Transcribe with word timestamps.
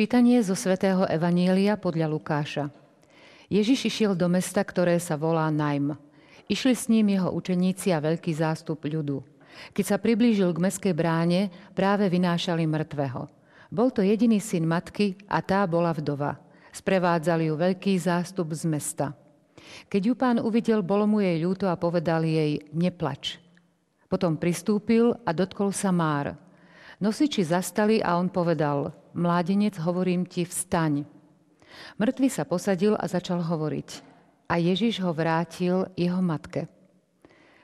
Čítanie 0.00 0.40
zo 0.40 0.56
svätého 0.56 1.04
Evanielia 1.12 1.76
podľa 1.76 2.08
Lukáša. 2.08 2.72
Ježiš 3.52 3.92
išiel 3.92 4.16
do 4.16 4.32
mesta, 4.32 4.64
ktoré 4.64 4.96
sa 4.96 5.12
volá 5.12 5.44
Najm. 5.52 5.92
Išli 6.48 6.72
s 6.72 6.88
ním 6.88 7.12
jeho 7.12 7.28
učeníci 7.28 7.92
a 7.92 8.00
veľký 8.00 8.32
zástup 8.32 8.80
ľudu. 8.80 9.20
Keď 9.76 9.84
sa 9.84 10.00
priblížil 10.00 10.56
k 10.56 10.64
meskej 10.64 10.96
bráne, 10.96 11.52
práve 11.76 12.08
vynášali 12.08 12.64
mŕtvého. 12.64 13.28
Bol 13.68 13.92
to 13.92 14.00
jediný 14.00 14.40
syn 14.40 14.64
matky 14.64 15.20
a 15.28 15.44
tá 15.44 15.68
bola 15.68 15.92
vdova. 15.92 16.40
Sprevádzali 16.72 17.52
ju 17.52 17.60
veľký 17.60 17.92
zástup 18.00 18.56
z 18.56 18.72
mesta. 18.72 19.12
Keď 19.92 20.00
ju 20.00 20.14
pán 20.16 20.40
uvidel, 20.40 20.80
bolo 20.80 21.04
mu 21.04 21.20
jej 21.20 21.36
ľúto 21.44 21.68
a 21.68 21.76
povedal 21.76 22.24
jej, 22.24 22.56
neplač. 22.72 23.36
Potom 24.08 24.40
pristúpil 24.40 25.12
a 25.28 25.36
dotkol 25.36 25.76
sa 25.76 25.92
Már. 25.92 26.40
Nosiči 27.04 27.44
zastali 27.44 28.00
a 28.00 28.16
on 28.16 28.32
povedal, 28.32 28.96
mládenec, 29.16 29.78
hovorím 29.80 30.26
ti, 30.26 30.46
vstaň. 30.46 31.06
Mŕtvy 31.96 32.28
sa 32.28 32.44
posadil 32.48 32.98
a 32.98 33.04
začal 33.06 33.42
hovoriť. 33.44 33.88
A 34.50 34.58
Ježiš 34.58 34.98
ho 35.04 35.14
vrátil 35.14 35.86
jeho 35.94 36.18
matke. 36.18 36.66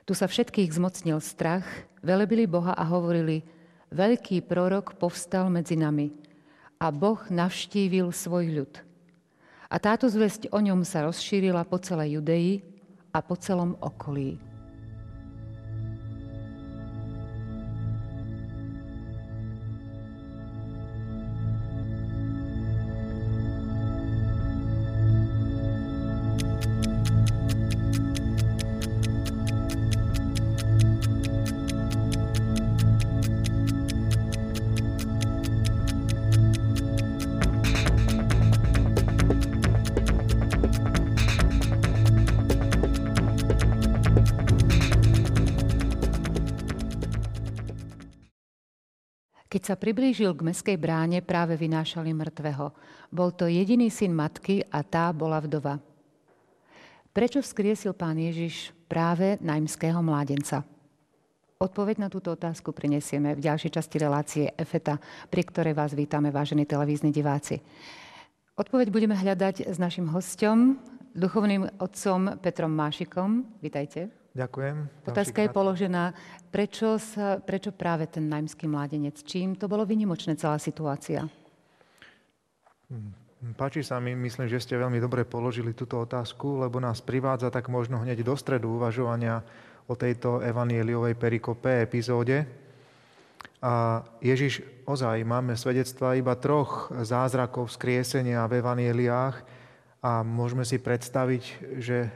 Tu 0.06 0.14
sa 0.14 0.30
všetkých 0.30 0.70
zmocnil 0.70 1.18
strach, 1.18 1.66
velebili 1.98 2.46
Boha 2.46 2.70
a 2.78 2.86
hovorili, 2.86 3.42
veľký 3.90 4.46
prorok 4.46 4.94
povstal 4.94 5.50
medzi 5.50 5.74
nami 5.74 6.14
a 6.78 6.94
Boh 6.94 7.18
navštívil 7.26 8.14
svoj 8.14 8.46
ľud. 8.62 8.72
A 9.66 9.82
táto 9.82 10.06
zväzť 10.06 10.54
o 10.54 10.62
ňom 10.62 10.86
sa 10.86 11.02
rozšírila 11.02 11.66
po 11.66 11.82
celej 11.82 12.22
Judei 12.22 12.62
a 13.10 13.18
po 13.18 13.34
celom 13.34 13.74
okolí. 13.82 14.38
Sa 49.66 49.74
priblížil 49.74 50.30
k 50.30 50.46
meskej 50.46 50.78
bráne, 50.78 51.18
práve 51.26 51.58
vynášali 51.58 52.14
mŕtvého. 52.14 52.70
Bol 53.10 53.34
to 53.34 53.50
jediný 53.50 53.90
syn 53.90 54.14
matky 54.14 54.62
a 54.70 54.86
tá 54.86 55.10
bola 55.10 55.42
vdova. 55.42 55.82
Prečo 57.10 57.42
vzkriesil 57.42 57.90
pán 57.90 58.14
Ježiš 58.14 58.70
práve 58.86 59.34
najmského 59.42 59.98
mládenca? 60.06 60.62
Odpoveď 61.58 61.98
na 61.98 62.06
túto 62.06 62.30
otázku 62.30 62.70
prinesieme 62.70 63.34
v 63.34 63.42
ďalšej 63.42 63.74
časti 63.74 63.96
relácie 63.98 64.44
EFETA, 64.54 65.02
pri 65.34 65.42
ktorej 65.42 65.74
vás 65.74 65.98
vítame, 65.98 66.30
vážení 66.30 66.62
televízni 66.62 67.10
diváci. 67.10 67.58
Odpoveď 68.54 68.94
budeme 68.94 69.18
hľadať 69.18 69.66
s 69.66 69.82
našim 69.82 70.06
hostom, 70.14 70.78
duchovným 71.10 71.66
otcom 71.82 72.38
Petrom 72.38 72.70
Mášikom. 72.70 73.58
Vítajte. 73.58 74.25
Ďakujem. 74.36 75.08
Otázka 75.08 75.40
je 75.40 75.48
položená, 75.48 76.12
prečo, 76.52 77.00
sa, 77.00 77.40
prečo 77.40 77.72
práve 77.72 78.04
ten 78.04 78.28
najmský 78.28 78.68
mládenec? 78.68 79.24
Čím 79.24 79.56
to 79.56 79.64
bolo 79.64 79.88
vynimočné 79.88 80.36
celá 80.36 80.60
situácia? 80.60 81.24
Hm, 82.92 83.56
páči 83.56 83.80
sa 83.80 83.96
mi, 83.96 84.12
myslím, 84.12 84.44
že 84.44 84.60
ste 84.60 84.76
veľmi 84.76 85.00
dobre 85.00 85.24
položili 85.24 85.72
túto 85.72 85.96
otázku, 85.96 86.60
lebo 86.60 86.76
nás 86.76 87.00
privádza 87.00 87.48
tak 87.48 87.72
možno 87.72 88.04
hneď 88.04 88.20
do 88.20 88.36
stredu 88.36 88.76
uvažovania 88.76 89.40
o 89.88 89.96
tejto 89.96 90.44
evanieliovej 90.44 91.16
perikope 91.16 91.88
epizóde. 91.88 92.44
A 93.64 94.04
Ježiš, 94.20 94.60
ozaj, 94.84 95.24
máme 95.24 95.56
svedectva 95.56 96.12
iba 96.12 96.36
troch 96.36 96.92
zázrakov 96.92 97.72
skriesenia 97.72 98.44
v 98.44 98.60
evanieliách 98.60 99.36
a 100.04 100.20
môžeme 100.20 100.62
si 100.68 100.76
predstaviť, 100.76 101.42
že 101.80 102.12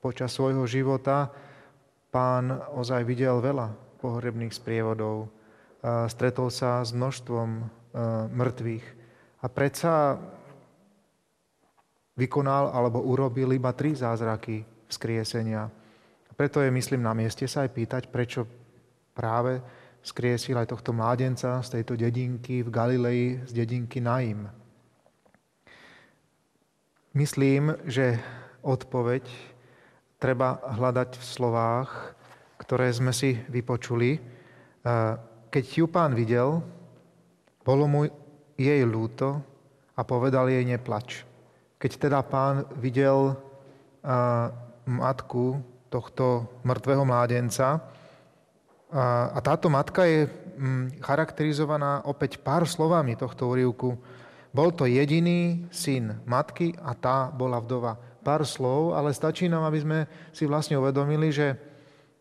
počas 0.00 0.32
svojho 0.32 0.64
života 0.64 1.28
Pán 2.08 2.48
ozaj 2.72 3.04
videl 3.04 3.36
veľa 3.40 3.68
pohrebných 4.00 4.54
sprievodov, 4.54 5.28
stretol 6.08 6.48
sa 6.48 6.80
s 6.80 6.96
množstvom 6.96 7.48
mŕtvych 8.32 8.86
a 9.42 9.46
predsa 9.46 10.16
vykonal 12.18 12.74
alebo 12.74 13.04
urobil 13.04 13.54
iba 13.54 13.70
tri 13.76 13.94
zázraky 13.94 14.64
vzkriesenia. 14.90 15.70
Preto 16.34 16.62
je, 16.62 16.70
myslím, 16.70 17.02
na 17.02 17.14
mieste 17.14 17.46
sa 17.50 17.66
aj 17.66 17.70
pýtať, 17.74 18.02
prečo 18.10 18.46
práve 19.10 19.58
skriesil 20.02 20.54
aj 20.54 20.70
tohto 20.70 20.94
mládenca 20.94 21.58
z 21.62 21.78
tejto 21.78 21.98
dedinky 21.98 22.62
v 22.62 22.70
Galilei, 22.70 23.42
z 23.42 23.52
dedinky 23.52 23.98
Naim. 23.98 24.46
Myslím, 27.12 27.74
že 27.90 28.22
odpoveď 28.62 29.26
treba 30.18 30.58
hľadať 30.74 31.14
v 31.14 31.24
slovách, 31.24 32.14
ktoré 32.58 32.90
sme 32.90 33.14
si 33.14 33.38
vypočuli. 33.48 34.18
Keď 35.48 35.64
ju 35.64 35.86
pán 35.86 36.12
videl, 36.12 36.60
bolo 37.62 37.84
mu 37.86 38.00
jej 38.58 38.82
ľúto 38.82 39.38
a 39.94 40.00
povedal 40.02 40.50
jej 40.50 40.66
neplač. 40.66 41.22
Keď 41.78 41.90
teda 42.10 42.20
pán 42.26 42.66
videl 42.82 43.38
matku 44.84 45.62
tohto 45.88 46.50
mŕtvého 46.66 47.06
mládenca, 47.06 47.78
a 48.88 49.36
táto 49.44 49.68
matka 49.68 50.08
je 50.08 50.24
mm, 50.24 51.04
charakterizovaná 51.04 52.08
opäť 52.08 52.40
pár 52.40 52.64
slovami 52.64 53.20
tohto 53.20 53.52
úrivku. 53.52 54.00
Bol 54.48 54.72
to 54.72 54.88
jediný 54.88 55.68
syn 55.68 56.24
matky 56.24 56.72
a 56.80 56.96
tá 56.96 57.28
bola 57.28 57.60
vdova 57.60 58.00
pár 58.28 58.44
slov, 58.44 58.92
ale 58.92 59.16
stačí 59.16 59.48
nám, 59.48 59.64
aby 59.64 59.80
sme 59.80 59.98
si 60.36 60.44
vlastne 60.44 60.76
uvedomili, 60.76 61.32
že, 61.32 61.56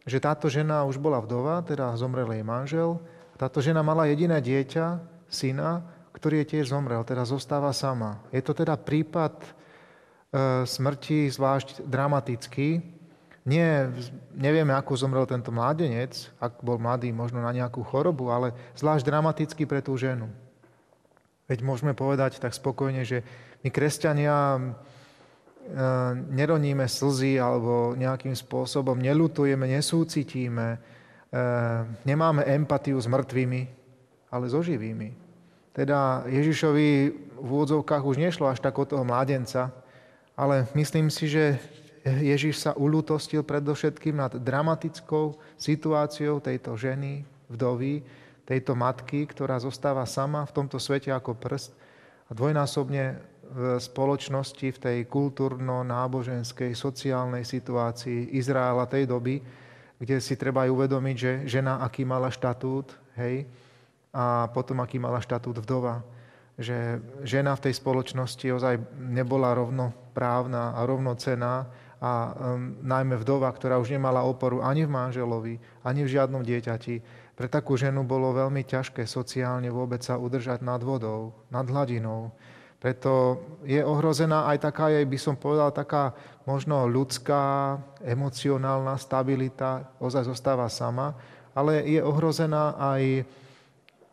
že 0.08 0.24
táto 0.24 0.48
žena 0.48 0.88
už 0.88 0.96
bola 0.96 1.20
vdova, 1.20 1.60
teda 1.68 1.92
zomrel 2.00 2.32
jej 2.32 2.48
manžel. 2.48 3.04
Táto 3.36 3.60
žena 3.60 3.84
mala 3.84 4.08
jediné 4.08 4.40
dieťa, 4.40 5.04
syna, 5.28 5.84
ktorý 6.16 6.42
je 6.42 6.56
tiež 6.56 6.72
zomrel, 6.72 7.04
teda 7.04 7.28
zostáva 7.28 7.76
sama. 7.76 8.24
Je 8.32 8.40
to 8.40 8.56
teda 8.56 8.80
prípad 8.80 9.36
e, 9.44 9.50
smrti 10.64 11.28
zvlášť 11.28 11.84
dramatický. 11.84 12.80
Nie, 13.44 13.92
nevieme, 14.32 14.72
ako 14.80 14.96
zomrel 14.96 15.28
tento 15.28 15.52
mládenec, 15.52 16.32
ak 16.40 16.64
bol 16.64 16.80
mladý 16.80 17.12
možno 17.12 17.44
na 17.44 17.52
nejakú 17.52 17.84
chorobu, 17.84 18.32
ale 18.32 18.56
zvlášť 18.80 19.04
dramatický 19.04 19.68
pre 19.68 19.84
tú 19.84 20.00
ženu. 20.00 20.32
Veď 21.52 21.64
môžeme 21.68 21.92
povedať 21.92 22.40
tak 22.40 22.56
spokojne, 22.56 23.04
že 23.04 23.24
my 23.64 23.70
kresťania 23.72 24.36
neroníme 26.32 26.88
slzy 26.88 27.36
alebo 27.40 27.92
nejakým 28.00 28.32
spôsobom 28.32 28.96
nelutujeme, 28.96 29.68
nesúcitíme, 29.68 30.68
e, 30.74 30.78
nemáme 32.08 32.48
empatiu 32.48 32.96
s 32.96 33.08
mŕtvými, 33.08 33.62
ale 34.32 34.46
so 34.48 34.64
živými. 34.64 35.12
Teda 35.76 36.24
Ježišovi 36.26 36.90
v 37.38 37.48
úvodzovkách 37.48 38.04
už 38.04 38.18
nešlo 38.18 38.50
až 38.50 38.64
tak 38.64 38.74
o 38.80 38.88
toho 38.88 39.04
mládenca, 39.04 39.70
ale 40.34 40.66
myslím 40.74 41.12
si, 41.12 41.30
že 41.30 41.60
Ježiš 42.08 42.64
sa 42.64 42.72
ulutostil 42.74 43.44
predovšetkým 43.44 44.16
nad 44.16 44.32
dramatickou 44.40 45.36
situáciou 45.60 46.40
tejto 46.40 46.80
ženy, 46.80 47.28
vdovy, 47.52 48.02
tejto 48.48 48.80
matky, 48.80 49.28
ktorá 49.28 49.60
zostáva 49.60 50.08
sama 50.08 50.48
v 50.48 50.56
tomto 50.56 50.80
svete 50.80 51.12
ako 51.12 51.36
prst 51.36 51.76
a 52.28 52.32
dvojnásobne 52.32 53.20
v 53.52 53.80
spoločnosti, 53.80 54.68
v 54.74 54.82
tej 54.82 54.98
kultúrno-náboženskej, 55.08 56.76
sociálnej 56.76 57.48
situácii 57.48 58.36
Izraela 58.36 58.88
tej 58.88 59.08
doby, 59.08 59.40
kde 59.98 60.22
si 60.22 60.38
treba 60.38 60.68
aj 60.68 60.74
uvedomiť, 60.74 61.16
že 61.18 61.32
žena 61.50 61.82
aký 61.82 62.06
mala 62.06 62.30
štatút, 62.30 62.94
hej, 63.18 63.50
a 64.14 64.50
potom 64.50 64.82
aký 64.82 64.98
mala 64.98 65.22
štatút 65.22 65.62
vdova. 65.62 66.02
Že 66.58 67.02
žena 67.22 67.54
v 67.54 67.70
tej 67.70 67.74
spoločnosti 67.78 68.48
ozaj 68.50 68.82
nebola 68.98 69.54
rovnoprávna 69.54 70.74
a 70.74 70.82
rovnocená 70.90 71.70
a 71.98 72.12
um, 72.34 72.78
najmä 72.86 73.18
vdova, 73.18 73.50
ktorá 73.50 73.82
už 73.82 73.94
nemala 73.94 74.22
oporu 74.22 74.62
ani 74.62 74.86
v 74.86 74.94
manželovi, 74.94 75.56
ani 75.82 76.06
v 76.06 76.14
žiadnom 76.14 76.46
dieťati. 76.46 77.02
Pre 77.38 77.48
takú 77.50 77.78
ženu 77.78 78.06
bolo 78.06 78.34
veľmi 78.34 78.66
ťažké 78.66 79.06
sociálne 79.06 79.70
vôbec 79.70 80.02
sa 80.02 80.18
udržať 80.18 80.66
nad 80.66 80.82
vodou, 80.82 81.34
nad 81.54 81.66
hladinou. 81.66 82.34
Preto 82.78 83.42
je 83.66 83.82
ohrozená 83.82 84.46
aj 84.54 84.70
taká, 84.70 84.94
aj 84.94 85.06
by 85.10 85.18
som 85.18 85.34
povedal, 85.34 85.74
taká 85.74 86.14
možno 86.46 86.86
ľudská, 86.86 87.76
emocionálna 88.06 88.96
stabilita, 89.02 89.98
ozaj 89.98 90.30
zostáva 90.30 90.70
sama, 90.70 91.18
ale 91.58 91.82
je 91.90 91.98
ohrozená 91.98 92.78
aj 92.78 93.26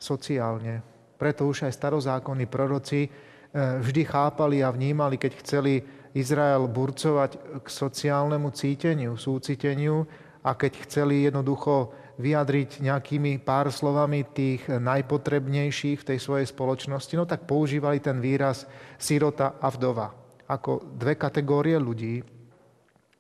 sociálne. 0.01 0.81
Preto 1.21 1.45
už 1.45 1.69
aj 1.69 1.77
starozákonní 1.77 2.49
proroci 2.49 3.07
e, 3.07 3.09
vždy 3.55 4.03
chápali 4.09 4.65
a 4.65 4.73
vnímali, 4.73 5.21
keď 5.21 5.33
chceli 5.45 5.85
Izrael 6.17 6.65
burcovať 6.65 7.61
k 7.61 7.67
sociálnemu 7.69 8.49
cíteniu, 8.57 9.13
súciteniu 9.21 10.09
a 10.41 10.57
keď 10.57 10.89
chceli 10.89 11.29
jednoducho 11.29 11.93
vyjadriť 12.15 12.83
nejakými 12.83 13.43
pár 13.43 13.71
slovami 13.75 14.23
tých 14.23 14.67
najpotrebnejších 14.71 15.99
v 16.03 16.09
tej 16.15 16.19
svojej 16.23 16.47
spoločnosti, 16.47 17.15
no 17.19 17.27
tak 17.27 17.47
používali 17.49 17.99
ten 17.99 18.23
výraz 18.23 18.67
sirota 18.99 19.59
a 19.59 19.71
vdova 19.71 20.25
ako 20.49 20.97
dve 20.97 21.17
kategórie 21.17 21.77
ľudí, 21.81 22.21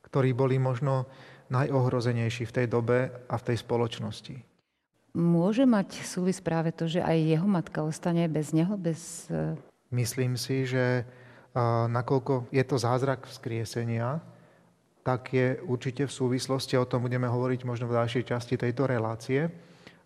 ktorí 0.08 0.36
boli 0.36 0.60
možno 0.60 1.08
najohrozenejší 1.48 2.48
v 2.48 2.54
tej 2.54 2.66
dobe 2.68 2.98
a 3.28 3.34
v 3.36 3.46
tej 3.52 3.56
spoločnosti. 3.60 4.36
Môže 5.14 5.62
mať 5.62 6.02
súvis 6.02 6.42
práve 6.42 6.74
to, 6.74 6.90
že 6.90 6.98
aj 6.98 7.16
jeho 7.22 7.46
matka 7.46 7.86
ostane 7.86 8.26
bez 8.26 8.50
neho, 8.50 8.74
bez... 8.74 9.30
E, 9.30 9.54
Myslím 9.94 10.34
si, 10.34 10.66
že 10.66 11.06
nakoľko 11.86 12.50
je 12.50 12.64
to 12.66 12.76
zázrak 12.82 13.30
vzkriesenia, 13.30 14.18
tak 15.04 15.36
je 15.36 15.60
určite 15.68 16.08
v 16.08 16.16
súvislosti, 16.16 16.80
o 16.80 16.88
tom 16.88 17.04
budeme 17.04 17.28
hovoriť 17.28 17.60
možno 17.68 17.92
v 17.92 18.00
ďalšej 18.00 18.24
časti 18.24 18.56
tejto 18.56 18.88
relácie, 18.88 19.52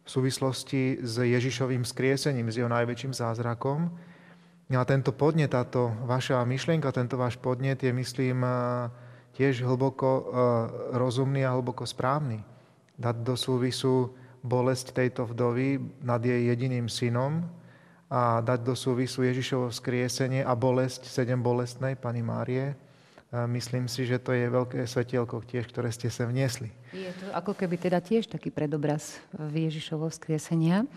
v 0.02 0.08
súvislosti 0.10 0.98
s 0.98 1.22
Ježišovým 1.22 1.86
skriesením, 1.86 2.50
s 2.50 2.58
jeho 2.58 2.66
najväčším 2.66 3.14
zázrakom. 3.14 3.94
A 4.68 4.82
tento 4.84 5.14
podnet, 5.14 5.54
táto 5.54 5.94
vaša 6.04 6.42
myšlienka, 6.42 6.90
tento 6.90 7.14
váš 7.14 7.38
podnet 7.38 7.78
je, 7.78 7.94
myslím, 7.94 8.42
tiež 9.38 9.62
hlboko 9.62 10.28
rozumný 10.92 11.46
a 11.46 11.54
hlboko 11.54 11.86
správny. 11.86 12.42
Dať 12.98 13.22
do 13.22 13.38
súvisu 13.38 14.10
bolesť 14.42 14.98
tejto 14.98 15.30
vdovy 15.30 15.78
nad 16.02 16.18
jej 16.18 16.50
jediným 16.50 16.90
synom 16.90 17.46
a 18.10 18.42
dať 18.42 18.66
do 18.66 18.74
súvisu 18.74 19.22
Ježišovo 19.22 19.70
vzkriesenie 19.70 20.42
a 20.42 20.58
bolesť 20.58 21.06
sedem 21.06 21.38
bolestnej 21.38 21.94
Pani 21.94 22.26
Márie, 22.26 22.74
Myslím 23.28 23.92
si, 23.92 24.08
že 24.08 24.16
to 24.16 24.32
je 24.32 24.48
veľké 24.48 24.88
svetielko 24.88 25.44
tiež, 25.44 25.68
ktoré 25.68 25.92
ste 25.92 26.08
sa 26.08 26.24
vniesli. 26.24 26.72
Je 26.96 27.12
to 27.12 27.28
ako 27.36 27.52
keby 27.52 27.76
teda 27.76 28.00
tiež 28.00 28.24
taký 28.24 28.48
predobraz 28.48 29.20
Ježišovo 29.36 30.08
vzkriesenia. 30.08 30.88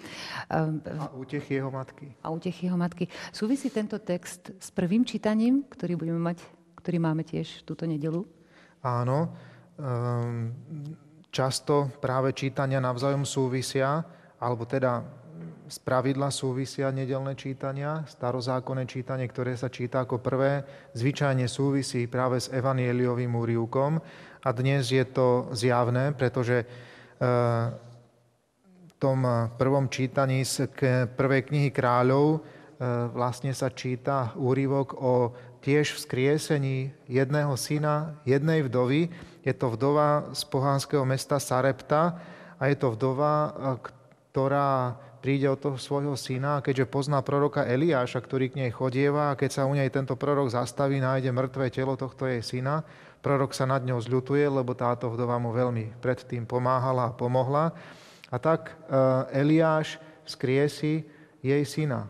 A 0.47 1.11
útechy 1.11 1.59
jeho 1.59 1.67
matky. 1.67 2.15
A 2.23 2.31
útechy 2.31 2.71
jeho 2.71 2.79
matky. 2.79 3.11
Súvisí 3.35 3.67
tento 3.67 3.99
text 3.99 4.55
s 4.55 4.71
prvým 4.71 5.03
čítaním, 5.03 5.67
ktorý 5.67 5.99
budeme 5.99 6.23
mať, 6.23 6.39
ktorý 6.79 7.03
máme 7.03 7.27
tiež 7.27 7.67
túto 7.67 7.83
nedelu? 7.83 8.23
Áno. 8.79 9.35
Ehm, 9.75 10.55
často 11.35 11.91
práve 11.99 12.31
čítania 12.31 12.79
navzájom 12.79 13.27
súvisia, 13.27 14.07
alebo 14.39 14.63
teda 14.63 15.03
z 15.71 15.79
pravidla 15.79 16.27
súvisia 16.35 16.91
nedelné 16.91 17.31
čítania, 17.39 18.03
starozákonné 18.03 18.83
čítanie, 18.91 19.23
ktoré 19.23 19.55
sa 19.55 19.71
číta 19.71 20.03
ako 20.03 20.19
prvé, 20.19 20.67
zvyčajne 20.91 21.47
súvisí 21.47 22.11
práve 22.11 22.43
s 22.43 22.51
evanieliovým 22.51 23.31
úrivkom 23.31 24.03
a 24.43 24.49
dnes 24.51 24.91
je 24.91 25.07
to 25.07 25.47
zjavné, 25.55 26.11
pretože 26.11 26.67
v 27.15 27.23
eh, 27.23 27.71
tom 28.99 29.23
prvom 29.55 29.87
čítaní 29.87 30.43
z 30.43 30.67
prvej 31.15 31.47
knihy 31.47 31.71
kráľov 31.71 32.35
eh, 32.35 32.39
vlastne 33.15 33.55
sa 33.55 33.71
číta 33.71 34.35
úrivok 34.35 34.99
o 34.99 35.31
tiež 35.63 35.95
vzkriesení 35.95 36.91
jedného 37.07 37.55
syna, 37.55 38.19
jednej 38.27 38.67
vdovy. 38.67 39.07
Je 39.47 39.53
to 39.55 39.71
vdova 39.71 40.35
z 40.35 40.43
pohánskeho 40.51 41.07
mesta 41.07 41.39
Sarepta 41.39 42.19
a 42.59 42.67
je 42.67 42.75
to 42.75 42.91
vdova, 42.91 43.33
eh, 43.47 43.53
ktorá 44.35 44.99
príde 45.21 45.45
od 45.45 45.61
toho 45.61 45.77
svojho 45.77 46.17
syna 46.17 46.59
keďže 46.65 46.89
pozná 46.89 47.21
proroka 47.21 47.61
Eliáša, 47.61 48.19
ktorý 48.19 48.49
k 48.49 48.65
nej 48.65 48.71
chodieva 48.73 49.31
a 49.31 49.37
keď 49.37 49.49
sa 49.61 49.69
u 49.69 49.73
nej 49.77 49.87
tento 49.93 50.17
prorok 50.17 50.49
zastaví, 50.49 50.97
nájde 50.97 51.29
mŕtvé 51.29 51.69
telo 51.69 51.93
tohto 51.93 52.25
jej 52.25 52.41
syna, 52.41 52.81
prorok 53.21 53.53
sa 53.53 53.69
nad 53.69 53.85
ňou 53.85 54.01
zľutuje, 54.01 54.43
lebo 54.49 54.73
táto 54.73 55.07
vdova 55.13 55.37
mu 55.37 55.53
veľmi 55.53 56.01
predtým 56.01 56.49
pomáhala 56.49 57.13
a 57.13 57.15
pomohla. 57.15 57.69
A 58.33 58.35
tak 58.41 58.73
e, 58.73 58.73
Eliáš 59.37 60.01
skriesi 60.25 61.05
jej 61.45 61.63
syna. 61.69 62.09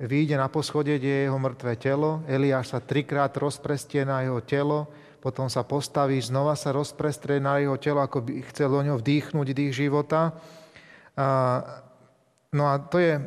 Výjde 0.00 0.36
na 0.36 0.48
poschode, 0.48 0.92
kde 0.92 1.08
je 1.08 1.24
jeho 1.28 1.40
mŕtve 1.40 1.76
telo, 1.76 2.20
Eliáš 2.28 2.72
sa 2.72 2.80
trikrát 2.80 3.32
rozprestie 3.36 4.04
na 4.04 4.24
jeho 4.24 4.40
telo, 4.44 4.88
potom 5.20 5.48
sa 5.50 5.64
postaví, 5.66 6.20
znova 6.20 6.54
sa 6.54 6.70
rozprestrie 6.70 7.40
na 7.40 7.58
jeho 7.58 7.74
telo, 7.80 8.04
ako 8.04 8.22
by 8.22 8.32
chcel 8.52 8.70
do 8.70 8.80
ňo 8.84 9.00
vdýchnuť 9.00 9.46
dých 9.50 9.72
života. 9.74 10.36
No 12.56 12.72
a 12.72 12.80
to 12.80 12.96
je 12.96 13.20
e, 13.20 13.22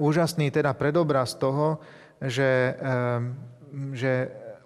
úžasný 0.00 0.48
teda 0.48 0.72
predobraz 0.72 1.36
toho, 1.36 1.76
že, 2.16 2.72
e, 2.72 2.88
že 3.92 4.12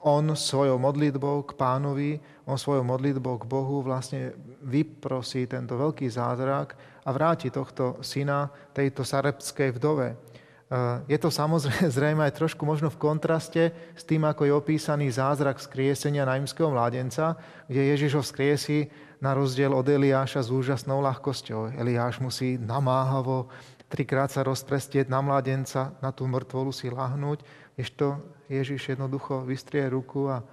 on 0.07 0.39
svojou 0.39 0.79
modlitbou 0.79 1.43
k 1.43 1.59
pánovi, 1.59 2.23
on 2.47 2.55
svojou 2.55 2.87
modlitbou 2.87 3.43
k 3.43 3.49
Bohu 3.51 3.83
vlastne 3.83 4.33
vyprosí 4.63 5.51
tento 5.51 5.75
veľký 5.75 6.07
zázrak 6.07 6.79
a 7.05 7.11
vráti 7.11 7.51
tohto 7.51 7.99
syna 8.01 8.49
tejto 8.71 9.03
sarepskej 9.03 9.75
vdove. 9.75 10.15
E, 10.15 10.17
je 11.11 11.19
to 11.19 11.27
samozrejme 11.27 12.23
aj 12.31 12.39
trošku 12.39 12.63
možno 12.63 12.87
v 12.87 13.03
kontraste 13.03 13.75
s 13.99 14.07
tým, 14.07 14.23
ako 14.31 14.47
je 14.47 14.53
opísaný 14.55 15.11
zázrak 15.11 15.59
skriesenia 15.59 16.23
naimského 16.23 16.71
mládenca, 16.71 17.35
kde 17.67 17.99
Ježiš 17.99 18.15
ho 18.15 18.23
skriesí 18.23 18.87
na 19.21 19.37
rozdiel 19.37 19.71
od 19.77 19.85
Eliáša 19.85 20.41
s 20.41 20.49
úžasnou 20.49 21.05
ľahkosťou. 21.05 21.77
Eliáš 21.77 22.19
musí 22.19 22.57
namáhavo 22.57 23.53
trikrát 23.91 24.31
sa 24.31 24.47
rozprestieť 24.47 25.11
na 25.11 25.19
mladenca, 25.19 25.91
na 25.99 26.15
tú 26.15 26.31
mŕtvolu 26.31 26.71
si 26.71 26.87
lahnúť, 26.87 27.43
ešte 27.75 28.15
Ježiš 28.47 28.95
jednoducho 28.95 29.43
vystrie 29.43 29.91
ruku 29.91 30.31
a, 30.31 30.47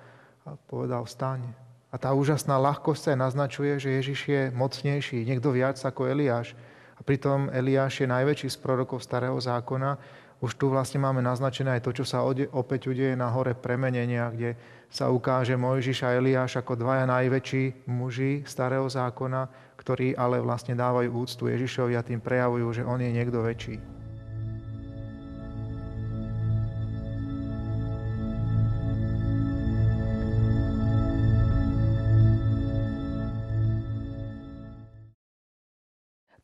a 0.44 0.58
povedal 0.66 1.06
vstaň. 1.06 1.46
A 1.94 1.96
tá 2.02 2.12
úžasná 2.12 2.58
ľahkosť 2.58 3.14
sa 3.14 3.14
naznačuje, 3.16 3.78
že 3.78 3.96
Ježiš 4.02 4.20
je 4.28 4.42
mocnejší, 4.52 5.24
niekto 5.24 5.54
viac 5.54 5.78
ako 5.80 6.10
Eliáš. 6.10 6.58
A 6.98 7.06
pritom 7.06 7.54
Eliáš 7.54 8.02
je 8.04 8.10
najväčší 8.10 8.50
z 8.50 8.58
prorokov 8.58 9.06
starého 9.06 9.38
zákona. 9.38 10.02
Už 10.38 10.54
tu 10.54 10.70
vlastne 10.70 11.02
máme 11.02 11.18
naznačené 11.26 11.82
aj 11.82 11.90
to, 11.90 11.98
čo 11.98 12.06
sa 12.06 12.22
opäť 12.54 12.94
udeje 12.94 13.18
na 13.18 13.26
hore 13.34 13.58
premenenia, 13.58 14.30
kde 14.30 14.54
sa 14.86 15.10
ukáže 15.10 15.58
Mojžiš 15.58 16.06
a 16.06 16.14
Eliáš 16.14 16.62
ako 16.62 16.78
dvaja 16.78 17.10
najväčší 17.10 17.90
muži 17.90 18.46
starého 18.46 18.86
zákona, 18.86 19.50
ktorí 19.82 20.14
ale 20.14 20.38
vlastne 20.38 20.78
dávajú 20.78 21.10
úctu 21.10 21.50
Ježišovi 21.50 21.98
a 21.98 22.06
tým 22.06 22.22
prejavujú, 22.22 22.70
že 22.70 22.86
on 22.86 23.02
je 23.02 23.10
niekto 23.10 23.42
väčší. 23.42 23.98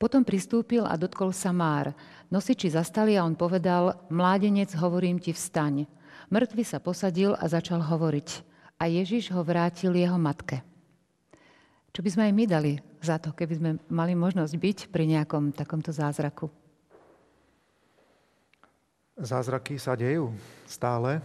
Potom 0.03 0.27
pristúpil 0.27 0.83
a 0.83 1.00
dotkol 1.00 1.31
sa 1.31 1.55
Már. 1.55 1.95
Nosiči 2.33 2.73
zastali 2.73 3.13
a 3.13 3.21
on 3.21 3.37
povedal, 3.37 4.09
mládenec, 4.09 4.73
hovorím 4.81 5.21
ti, 5.21 5.29
vstaň. 5.29 5.85
Mŕtvy 6.33 6.65
sa 6.65 6.81
posadil 6.81 7.37
a 7.37 7.45
začal 7.45 7.77
hovoriť. 7.85 8.41
A 8.81 8.89
Ježiš 8.89 9.29
ho 9.29 9.45
vrátil 9.45 9.93
jeho 9.93 10.17
matke. 10.17 10.65
Čo 11.93 12.01
by 12.01 12.09
sme 12.09 12.23
aj 12.25 12.33
my 12.33 12.43
dali 12.49 12.73
za 13.05 13.21
to, 13.21 13.37
keby 13.37 13.53
sme 13.53 13.71
mali 13.85 14.17
možnosť 14.17 14.53
byť 14.57 14.77
pri 14.89 15.13
nejakom 15.13 15.53
takomto 15.53 15.93
zázraku? 15.93 16.49
Zázraky 19.13 19.77
sa 19.77 19.93
dejú 19.93 20.33
stále. 20.65 21.21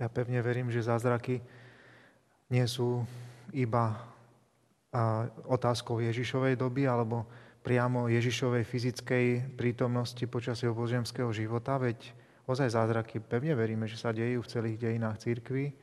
Ja 0.00 0.08
pevne 0.08 0.40
verím, 0.40 0.72
že 0.72 0.80
zázraky 0.80 1.44
nie 2.48 2.64
sú 2.64 3.04
iba 3.52 4.08
otázkou 5.44 6.00
Ježišovej 6.00 6.56
doby 6.56 6.88
alebo 6.88 7.28
priamo 7.60 8.08
Ježišovej 8.08 8.64
fyzickej 8.64 9.26
prítomnosti 9.56 10.24
počas 10.24 10.60
jeho 10.64 10.72
pozemského 10.72 11.28
života, 11.30 11.76
veď 11.76 12.12
ozaj 12.48 12.72
zázraky 12.72 13.20
pevne 13.20 13.52
veríme, 13.52 13.84
že 13.84 14.00
sa 14.00 14.10
dejú 14.10 14.40
v 14.40 14.50
celých 14.50 14.80
dejinách 14.80 15.20
církvy. 15.20 15.76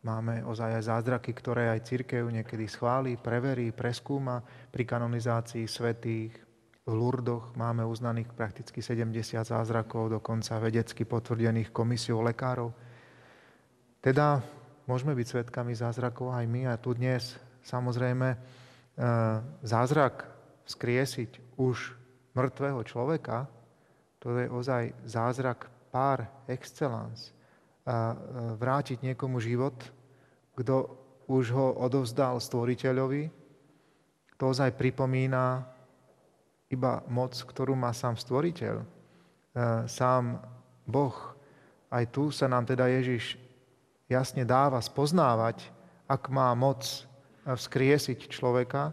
Máme 0.00 0.40
ozaj 0.48 0.80
aj 0.80 0.84
zázraky, 0.96 1.36
ktoré 1.36 1.68
aj 1.76 1.84
církev 1.84 2.24
niekedy 2.24 2.64
schváli, 2.64 3.20
preverí, 3.20 3.68
preskúma 3.68 4.40
pri 4.72 4.88
kanonizácii 4.88 5.68
svetých. 5.68 6.32
V 6.88 6.92
Lurdoch 6.96 7.52
máme 7.60 7.84
uznaných 7.84 8.32
prakticky 8.32 8.80
70 8.80 9.44
zázrakov, 9.44 10.08
dokonca 10.08 10.56
vedecky 10.56 11.04
potvrdených 11.04 11.68
komisiou 11.68 12.24
lekárov. 12.24 12.72
Teda 14.00 14.40
môžeme 14.88 15.12
byť 15.12 15.26
svetkami 15.28 15.76
zázrakov 15.76 16.32
aj 16.32 16.48
my 16.48 16.72
a 16.72 16.80
tu 16.80 16.96
dnes 16.96 17.36
samozrejme 17.60 18.40
zázrak 19.64 20.28
skriesiť 20.68 21.56
už 21.56 21.96
mŕtvého 22.36 22.80
človeka, 22.84 23.48
to 24.20 24.36
je 24.36 24.46
ozaj 24.52 24.92
zázrak 25.08 25.72
pár 25.88 26.28
excellence. 26.44 27.32
A 27.88 28.14
vrátiť 28.60 29.00
niekomu 29.00 29.40
život, 29.40 29.74
kto 30.54 30.92
už 31.26 31.44
ho 31.56 31.72
odovzdal 31.80 32.36
stvoriteľovi, 32.38 33.32
to 34.36 34.42
ozaj 34.46 34.76
pripomína 34.76 35.64
iba 36.70 37.02
moc, 37.10 37.34
ktorú 37.34 37.74
má 37.74 37.90
sám 37.90 38.14
stvoriteľ. 38.14 38.84
sám 39.90 40.38
Boh. 40.86 41.16
Aj 41.90 42.04
tu 42.06 42.30
sa 42.30 42.46
nám 42.46 42.68
teda 42.68 42.86
Ježiš 42.86 43.34
jasne 44.06 44.46
dáva 44.46 44.78
spoznávať, 44.78 45.66
ak 46.06 46.30
má 46.30 46.54
moc 46.54 47.09
vzkriesiť 47.44 48.28
človeka, 48.28 48.92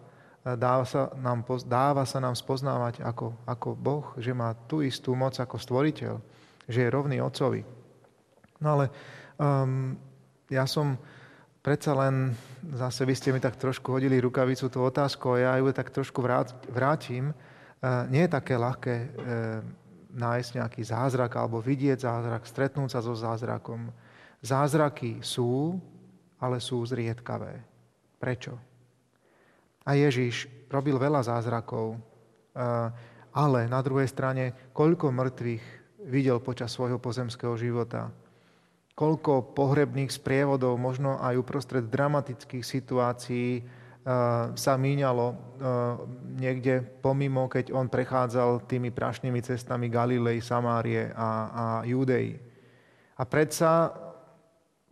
dáva 0.56 0.88
sa 0.88 1.12
nám, 1.20 1.44
dáva 1.68 2.08
sa 2.08 2.24
nám 2.24 2.32
spoznávať 2.38 3.04
ako, 3.04 3.36
ako 3.44 3.70
Boh, 3.76 4.06
že 4.16 4.32
má 4.32 4.56
tú 4.56 4.80
istú 4.80 5.12
moc 5.12 5.36
ako 5.36 5.60
stvoriteľ, 5.60 6.16
že 6.72 6.88
je 6.88 6.94
rovný 6.94 7.20
Otcovi. 7.20 7.68
No 8.64 8.80
ale 8.80 8.86
um, 9.36 10.00
ja 10.48 10.64
som 10.64 10.96
predsa 11.60 11.92
len, 12.00 12.32
zase 12.80 13.04
vy 13.04 13.14
ste 13.18 13.36
mi 13.36 13.44
tak 13.44 13.60
trošku 13.60 13.92
hodili 13.92 14.24
rukavicu 14.24 14.72
tú 14.72 14.80
otázku 14.88 15.36
a 15.36 15.38
ja 15.44 15.52
ju 15.60 15.68
tak 15.76 15.92
trošku 15.92 16.24
vrátim. 16.72 17.36
Uh, 17.84 18.08
nie 18.08 18.24
je 18.24 18.32
také 18.32 18.56
ľahké 18.56 18.96
uh, 18.96 19.08
nájsť 20.16 20.50
nejaký 20.64 20.82
zázrak 20.88 21.36
alebo 21.36 21.60
vidieť 21.60 22.08
zázrak, 22.08 22.48
stretnúť 22.48 22.90
sa 22.96 23.04
so 23.04 23.12
zázrakom. 23.14 23.92
Zázraky 24.40 25.20
sú, 25.20 25.78
ale 26.40 26.64
sú 26.64 26.82
zriedkavé. 26.88 27.77
Prečo? 28.18 28.58
A 29.88 29.96
Ježiš 29.96 30.50
robil 30.68 31.00
veľa 31.00 31.24
zázrakov, 31.24 31.96
ale 33.32 33.60
na 33.72 33.80
druhej 33.80 34.10
strane, 34.12 34.74
koľko 34.76 35.14
mŕtvych 35.14 35.66
videl 36.12 36.44
počas 36.44 36.76
svojho 36.76 37.00
pozemského 37.00 37.56
života 37.56 38.12
koľko 38.98 39.54
pohrebných 39.54 40.10
sprievodov, 40.10 40.82
možno 40.82 41.22
aj 41.22 41.38
uprostred 41.38 41.86
dramatických 41.86 42.66
situácií, 42.66 43.62
sa 44.58 44.74
míňalo 44.74 45.26
niekde 46.42 46.82
pomimo, 46.82 47.46
keď 47.46 47.76
on 47.76 47.92
prechádzal 47.92 48.66
tými 48.66 48.90
prašnými 48.90 49.38
cestami 49.46 49.92
Galilei, 49.92 50.42
Samárie 50.42 51.14
a, 51.14 51.30
a 51.30 51.66
Judei. 51.86 52.42
A 53.20 53.24
predsa 53.28 53.94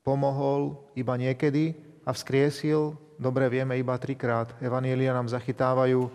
pomohol 0.05 0.85
iba 0.93 1.17
niekedy 1.17 1.73
a 2.05 2.13
vzkriesil, 2.13 2.93
dobre 3.19 3.49
vieme, 3.49 3.79
iba 3.79 3.95
trikrát. 3.97 4.53
Evanielia 4.59 5.15
nám 5.15 5.31
zachytávajú 5.31 6.07
eh, 6.07 6.11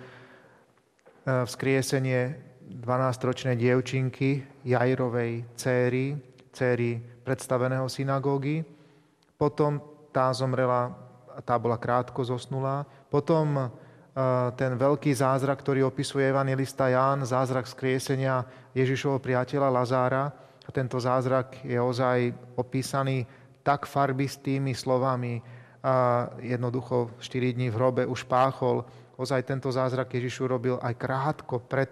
vzkriesenie 1.45 2.51
12-ročnej 2.71 3.59
dievčinky 3.59 4.47
Jairovej 4.63 5.43
céry, 5.59 6.15
céry 6.55 7.03
predstaveného 7.27 7.91
synagógy. 7.91 8.63
Potom 9.35 9.83
tá 10.15 10.31
zomrela, 10.31 10.95
tá 11.43 11.59
bola 11.59 11.75
krátko 11.75 12.23
zosnulá. 12.23 12.87
Potom 13.11 13.59
e, 13.59 13.67
ten 14.55 14.79
veľký 14.79 15.11
zázrak, 15.11 15.59
ktorý 15.63 15.91
opisuje 15.91 16.31
evangelista 16.31 16.87
Ján, 16.87 17.27
zázrak 17.27 17.67
skriesenia 17.67 18.47
Ježišovho 18.75 19.19
priateľa 19.19 19.69
Lazára. 19.71 20.25
A 20.63 20.71
tento 20.71 21.03
zázrak 21.03 21.67
je 21.67 21.79
ozaj 21.81 22.31
opísaný 22.55 23.27
tak 23.67 23.91
farbistými 23.91 24.71
slovami, 24.73 25.43
a 25.81 26.29
jednoducho 26.41 27.11
4 27.19 27.57
dní 27.57 27.73
v 27.73 27.77
hrobe 27.77 28.03
už 28.07 28.29
páchol. 28.29 28.85
Ozaj 29.17 29.49
tento 29.49 29.73
zázrak 29.73 30.13
Ježišu 30.13 30.49
robil 30.49 30.77
aj 30.81 30.95
krátko 30.97 31.61
pred 31.61 31.89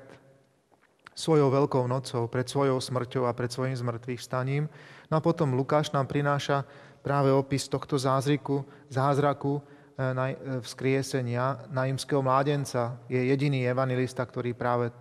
svojou 1.18 1.50
veľkou 1.50 1.84
nocou, 1.90 2.30
pred 2.30 2.46
svojou 2.46 2.78
smrťou 2.78 3.26
a 3.26 3.34
pred 3.34 3.50
svojim 3.50 3.74
zmrtvých 3.74 4.22
staním. 4.22 4.70
No 5.10 5.18
a 5.18 5.24
potom 5.24 5.56
Lukáš 5.56 5.90
nám 5.90 6.06
prináša 6.06 6.62
práve 7.02 7.32
opis 7.32 7.66
tohto 7.66 7.98
zázriku, 7.98 8.62
zázraku 8.86 9.58
na, 9.98 10.30
eh, 10.30 10.36
vzkriesenia 10.62 11.66
naimského 11.74 12.22
mládenca. 12.22 13.02
Je 13.10 13.18
jediný 13.18 13.66
evangelista, 13.66 14.22
ktorý 14.22 14.54
práve 14.54 14.94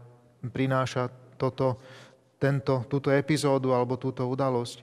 prináša 0.49 1.13
toto, 1.37 1.77
tento, 2.41 2.85
túto 2.89 3.13
epizódu 3.13 3.73
alebo 3.73 3.97
túto 3.97 4.25
udalosť. 4.25 4.81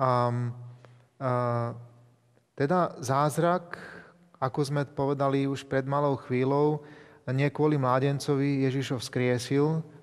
A, 0.00 0.32
a, 1.20 1.32
teda 2.54 2.94
zázrak, 3.02 3.78
ako 4.38 4.60
sme 4.62 4.82
povedali 4.86 5.46
už 5.46 5.66
pred 5.66 5.86
malou 5.86 6.14
chvíľou, 6.18 6.82
nie 7.32 7.48
kvôli 7.48 7.80
mládencovi 7.80 8.62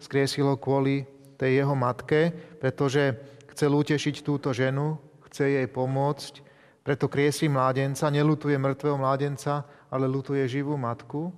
skriesil 0.01 0.45
ho 0.51 0.57
kvôli 0.57 1.05
tej 1.37 1.61
jeho 1.61 1.75
matke, 1.77 2.33
pretože 2.57 3.13
chcel 3.53 3.71
utešiť 3.77 4.25
túto 4.25 4.49
ženu, 4.51 4.97
chce 5.29 5.61
jej 5.61 5.67
pomôcť, 5.69 6.33
preto 6.81 7.05
kriesí 7.05 7.45
mládenca, 7.45 8.09
nelutuje 8.09 8.57
mŕtvého 8.57 8.97
mládenca, 8.97 9.61
ale 9.93 10.09
lutuje 10.09 10.41
živú 10.49 10.73
matku. 10.81 11.29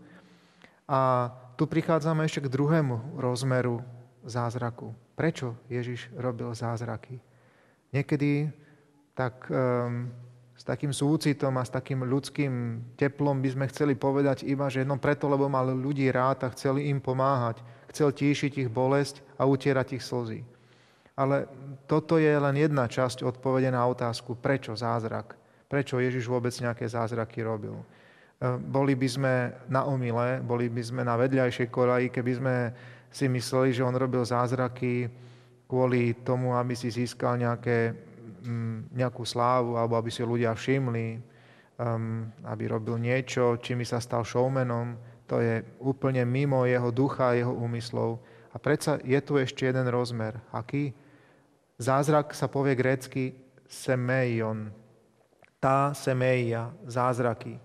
A 0.87 1.31
tu 1.59 1.67
prichádzame 1.67 2.23
ešte 2.23 2.47
k 2.47 2.51
druhému 2.51 3.19
rozmeru 3.19 3.83
zázraku. 4.23 4.95
Prečo 5.19 5.59
Ježiš 5.67 6.07
robil 6.15 6.47
zázraky? 6.55 7.19
Niekedy 7.91 8.49
tak 9.13 9.51
um, 9.51 10.09
s 10.63 10.71
takým 10.71 10.95
súcitom 10.95 11.51
a 11.59 11.67
s 11.67 11.75
takým 11.75 12.07
ľudským 12.07 12.79
teplom 12.95 13.43
by 13.43 13.49
sme 13.51 13.65
chceli 13.67 13.99
povedať 13.99 14.47
iba, 14.47 14.71
že 14.71 14.87
no 14.87 14.95
preto, 14.95 15.27
lebo 15.27 15.51
mal 15.51 15.67
ľudí 15.67 16.07
rád 16.07 16.47
a 16.47 16.53
chceli 16.55 16.87
im 16.87 17.03
pomáhať. 17.03 17.59
Chcel 17.91 18.15
tíšiť 18.15 18.63
ich 18.63 18.69
bolesť 18.71 19.19
a 19.35 19.43
utierať 19.43 19.99
ich 19.99 20.03
slzy. 20.07 20.39
Ale 21.19 21.51
toto 21.83 22.15
je 22.15 22.31
len 22.31 22.55
jedna 22.55 22.87
časť 22.87 23.27
odpovede 23.27 23.75
na 23.75 23.83
otázku, 23.83 24.39
prečo 24.39 24.71
zázrak? 24.71 25.35
Prečo 25.67 25.99
Ježiš 25.99 26.31
vôbec 26.31 26.55
nejaké 26.55 26.87
zázraky 26.87 27.43
robil? 27.43 27.75
E, 27.75 27.85
boli 28.55 28.95
by 28.95 29.07
sme 29.11 29.33
na 29.67 29.83
omile, 29.83 30.39
boli 30.39 30.71
by 30.71 30.79
sme 30.79 31.03
na 31.03 31.19
vedľajšej 31.19 31.67
koleji, 31.75 32.07
keby 32.07 32.31
sme 32.39 32.55
si 33.11 33.27
mysleli, 33.27 33.75
že 33.75 33.83
on 33.83 33.99
robil 33.99 34.23
zázraky 34.23 35.11
kvôli 35.67 36.23
tomu, 36.23 36.55
aby 36.55 36.71
si 36.71 36.87
získal 36.87 37.35
nejaké 37.35 37.91
nejakú 38.91 39.23
slávu 39.23 39.79
alebo 39.79 39.95
aby 39.95 40.11
si 40.11 40.21
ľudia 40.21 40.51
všimli, 40.51 41.07
um, 41.79 42.27
aby 42.43 42.63
robil 42.67 42.99
niečo, 42.99 43.57
čím 43.63 43.81
sa 43.87 44.03
stal 44.03 44.27
showmanom. 44.27 44.99
To 45.31 45.39
je 45.39 45.63
úplne 45.79 46.27
mimo 46.27 46.67
jeho 46.67 46.91
ducha, 46.91 47.33
jeho 47.33 47.55
úmyslov. 47.55 48.19
A 48.53 48.59
predsa 48.59 48.99
je 49.01 49.17
tu 49.23 49.39
ešte 49.39 49.65
jeden 49.65 49.87
rozmer. 49.89 50.37
Aký? 50.51 50.93
Zázrak 51.79 52.37
sa 52.37 52.45
povie 52.45 52.77
grécky 52.77 53.33
semeion. 53.65 54.69
Tá 55.57 55.95
semeia, 55.95 56.69
zázraky. 56.85 57.57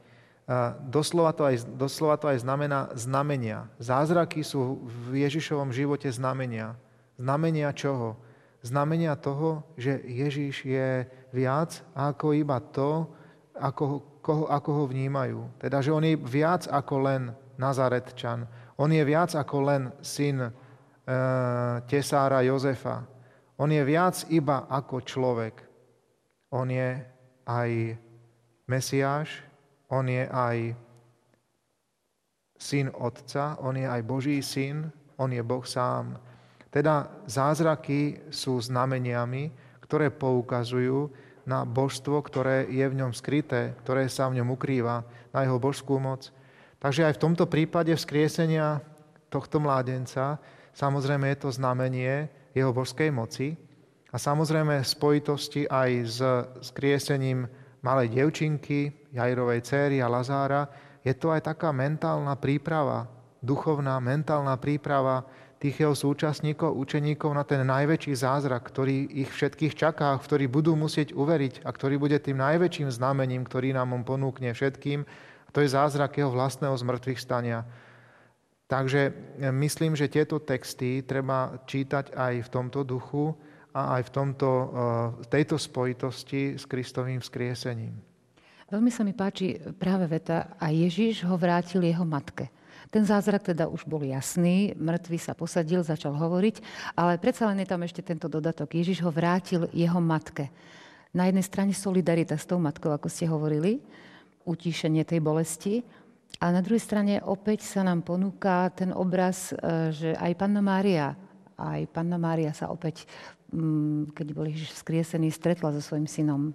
Doslova, 0.88 1.37
to 1.37 1.44
aj, 1.44 1.68
doslova 1.76 2.16
to 2.16 2.32
aj 2.32 2.40
znamená 2.40 2.88
znamenia. 2.97 3.68
Zázraky 3.76 4.40
sú 4.40 4.80
v 4.87 5.20
Ježišovom 5.28 5.68
živote 5.75 6.08
znamenia. 6.08 6.73
Znamenia 7.20 7.68
čoho? 7.76 8.16
Znamenia 8.62 9.14
toho, 9.16 9.62
že 9.78 10.02
Ježíš 10.02 10.66
je 10.66 11.06
viac 11.30 11.78
ako 11.94 12.34
iba 12.34 12.58
to, 12.58 13.06
ako, 13.54 14.02
koho, 14.22 14.44
ako 14.50 14.70
ho 14.72 14.84
vnímajú. 14.90 15.40
Teda, 15.58 15.82
že 15.82 15.94
on 15.94 16.04
je 16.04 16.14
viac 16.18 16.66
ako 16.70 16.94
len 17.02 17.22
Nazaretčan. 17.58 18.46
On 18.78 18.90
je 18.90 19.02
viac 19.02 19.34
ako 19.34 19.56
len 19.66 19.82
syn 19.98 20.46
e, 20.46 20.50
tesára 21.90 22.46
Jozefa. 22.46 23.02
On 23.58 23.66
je 23.66 23.82
viac 23.82 24.22
iba 24.30 24.70
ako 24.70 25.02
človek. 25.02 25.54
On 26.54 26.70
je 26.70 27.02
aj 27.48 27.70
Mesiáš, 28.70 29.42
on 29.90 30.06
je 30.06 30.24
aj 30.28 30.76
syn 32.58 32.92
Otca, 32.94 33.56
on 33.64 33.74
je 33.74 33.86
aj 33.88 34.02
Boží 34.04 34.38
syn, 34.44 34.92
on 35.16 35.32
je 35.32 35.42
Boh 35.42 35.64
sám. 35.64 36.20
Teda 36.68 37.08
zázraky 37.25 38.28
sú 38.28 38.60
znameniami, 38.60 39.50
ktoré 39.80 40.12
poukazujú 40.12 41.08
na 41.48 41.64
božstvo, 41.64 42.20
ktoré 42.20 42.68
je 42.68 42.84
v 42.84 42.98
ňom 43.00 43.16
skryté, 43.16 43.72
ktoré 43.80 44.04
sa 44.12 44.28
v 44.28 44.37
ňom 44.40 44.52
ukrýva, 44.52 45.00
na 45.32 45.48
jeho 45.48 45.56
božskú 45.56 45.96
moc. 45.96 46.28
Takže 46.76 47.08
aj 47.08 47.16
v 47.16 47.22
tomto 47.25 47.48
prípade 47.48 47.90
vzkriesenia 47.96 48.84
tohto 49.32 49.56
mládenca, 49.56 50.37
samozrejme 50.76 51.25
je 51.32 51.38
to 51.40 51.50
znamenie 51.56 52.28
jeho 52.52 52.70
božskej 52.70 53.08
moci 53.08 53.56
a 54.12 54.16
samozrejme 54.20 54.84
v 54.84 54.88
spojitosti 54.88 55.64
aj 55.64 55.90
s 56.04 56.18
skriesením 56.68 57.48
malej 57.80 58.12
devčinky, 58.12 59.08
Jairovej 59.16 59.64
céry 59.64 60.04
a 60.04 60.08
Lazára, 60.12 60.68
je 61.00 61.16
to 61.16 61.32
aj 61.32 61.48
taká 61.48 61.72
mentálna 61.72 62.37
príprava, 62.37 63.08
duchovná 63.40 63.96
mentálna 64.04 64.60
príprava 64.60 65.25
tých 65.58 65.82
jeho 65.82 65.94
súčasníkov, 65.94 66.70
učeníkov 66.70 67.34
na 67.34 67.42
ten 67.42 67.66
najväčší 67.66 68.14
zázrak, 68.14 68.62
ktorý 68.62 69.10
ich 69.26 69.30
všetkých 69.34 69.74
čaká, 69.74 70.14
v 70.14 70.24
ktorý 70.24 70.44
budú 70.46 70.78
musieť 70.78 71.10
uveriť 71.10 71.66
a 71.66 71.70
ktorý 71.74 71.98
bude 71.98 72.14
tým 72.22 72.38
najväčším 72.38 72.94
znamením, 72.94 73.42
ktorý 73.42 73.74
nám 73.74 73.90
on 73.90 74.06
ponúkne 74.06 74.54
všetkým. 74.54 75.02
A 75.02 75.48
to 75.50 75.58
je 75.58 75.74
zázrak 75.74 76.14
jeho 76.14 76.30
vlastného 76.30 76.78
zmrtvých 76.78 77.18
stania. 77.18 77.66
Takže 78.70 79.00
e, 79.08 79.12
myslím, 79.50 79.98
že 79.98 80.12
tieto 80.12 80.38
texty 80.38 81.02
treba 81.02 81.58
čítať 81.66 82.14
aj 82.14 82.34
v 82.46 82.48
tomto 82.52 82.86
duchu 82.86 83.34
a 83.74 83.98
aj 83.98 84.02
v 84.06 84.10
tomto, 84.14 84.48
e, 84.48 84.66
tejto 85.26 85.56
spojitosti 85.58 86.54
s 86.54 86.68
Kristovým 86.68 87.18
vzkriesením. 87.18 87.96
Veľmi 88.68 88.92
sa 88.92 89.02
mi 89.02 89.16
páči 89.16 89.56
práve 89.80 90.04
veta 90.04 90.54
a 90.60 90.68
Ježiš 90.68 91.24
ho 91.24 91.34
vrátil 91.40 91.80
jeho 91.80 92.04
matke. 92.04 92.52
Ten 92.88 93.04
zázrak 93.04 93.45
teda 93.45 93.68
už 93.68 93.85
bol 93.85 94.00
jasný, 94.00 94.73
mŕtvy 94.80 95.18
sa 95.21 95.37
posadil, 95.37 95.85
začal 95.85 96.16
hovoriť, 96.16 96.64
ale 96.97 97.21
predsa 97.21 97.45
len 97.52 97.61
je 97.61 97.68
tam 97.68 97.85
ešte 97.85 98.00
tento 98.00 98.33
dodatok. 98.33 98.80
Ježiš 98.80 99.04
ho 99.04 99.12
vrátil 99.12 99.68
jeho 99.76 100.00
matke. 100.00 100.49
Na 101.12 101.28
jednej 101.28 101.45
strane 101.45 101.76
solidarita 101.76 102.37
s 102.37 102.49
tou 102.49 102.57
matkou, 102.57 102.92
ako 102.92 103.12
ste 103.12 103.28
hovorili, 103.28 103.80
utíšenie 104.49 105.04
tej 105.04 105.21
bolesti, 105.21 105.85
a 106.38 106.54
na 106.54 106.62
druhej 106.62 106.85
strane 106.85 107.18
opäť 107.25 107.66
sa 107.66 107.83
nám 107.83 108.07
ponúka 108.07 108.71
ten 108.76 108.95
obraz, 108.95 109.50
e, 109.50 109.90
že 109.90 110.11
aj 110.14 110.38
Panna 110.38 110.62
Mária, 110.62 111.16
aj 111.59 111.90
Panna 111.90 112.21
Mária 112.21 112.54
sa 112.54 112.71
opäť, 112.71 113.09
mm, 113.50 114.14
keď 114.14 114.26
bol 114.37 114.47
Ježiš 114.47 114.78
skriesený, 114.78 115.35
stretla 115.35 115.75
so 115.75 115.83
svojím 115.83 116.07
synom. 116.07 116.54